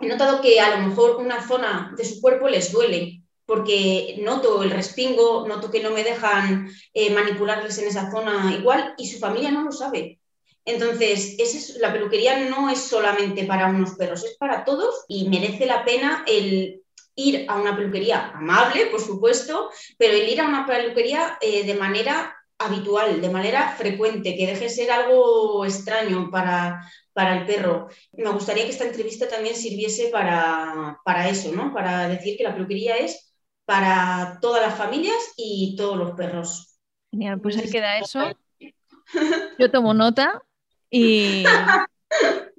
[0.00, 4.62] he notado que a lo mejor una zona de su cuerpo les duele, porque noto
[4.62, 9.18] el respingo, noto que no me dejan eh, manipularles en esa zona igual y su
[9.18, 10.18] familia no lo sabe.
[10.64, 15.66] Entonces, es, la peluquería no es solamente para unos perros, es para todos y merece
[15.66, 16.81] la pena el
[17.14, 21.74] ir a una peluquería amable, por supuesto, pero el ir a una peluquería eh, de
[21.74, 27.88] manera habitual, de manera frecuente, que deje de ser algo extraño para, para el perro.
[28.12, 31.72] Me gustaría que esta entrevista también sirviese para, para eso, ¿no?
[31.72, 33.34] Para decir que la peluquería es
[33.64, 36.78] para todas las familias y todos los perros.
[37.10, 38.20] Genial, pues ahí queda eso.
[39.58, 40.42] Yo tomo nota
[40.90, 41.44] y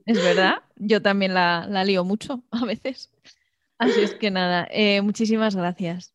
[0.06, 3.13] es verdad, yo también la, la lío mucho a veces.
[3.84, 6.14] Así es que nada, eh, muchísimas gracias.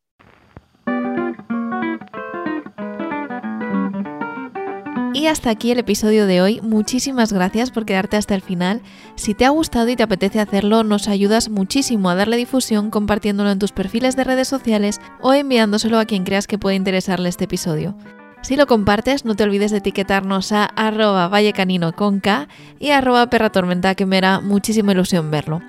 [5.12, 6.60] Y hasta aquí el episodio de hoy.
[6.62, 8.80] Muchísimas gracias por quedarte hasta el final.
[9.16, 13.50] Si te ha gustado y te apetece hacerlo, nos ayudas muchísimo a darle difusión compartiéndolo
[13.50, 17.44] en tus perfiles de redes sociales o enviándoselo a quien creas que puede interesarle este
[17.44, 17.96] episodio.
[18.40, 22.48] Si lo compartes, no te olvides de etiquetarnos a arroba vallecanino con K
[22.78, 25.60] y arroba perratormenta que me hará muchísima ilusión verlo.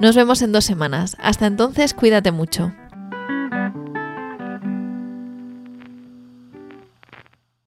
[0.00, 1.16] Nos vemos en dos semanas.
[1.20, 2.72] Hasta entonces, cuídate mucho.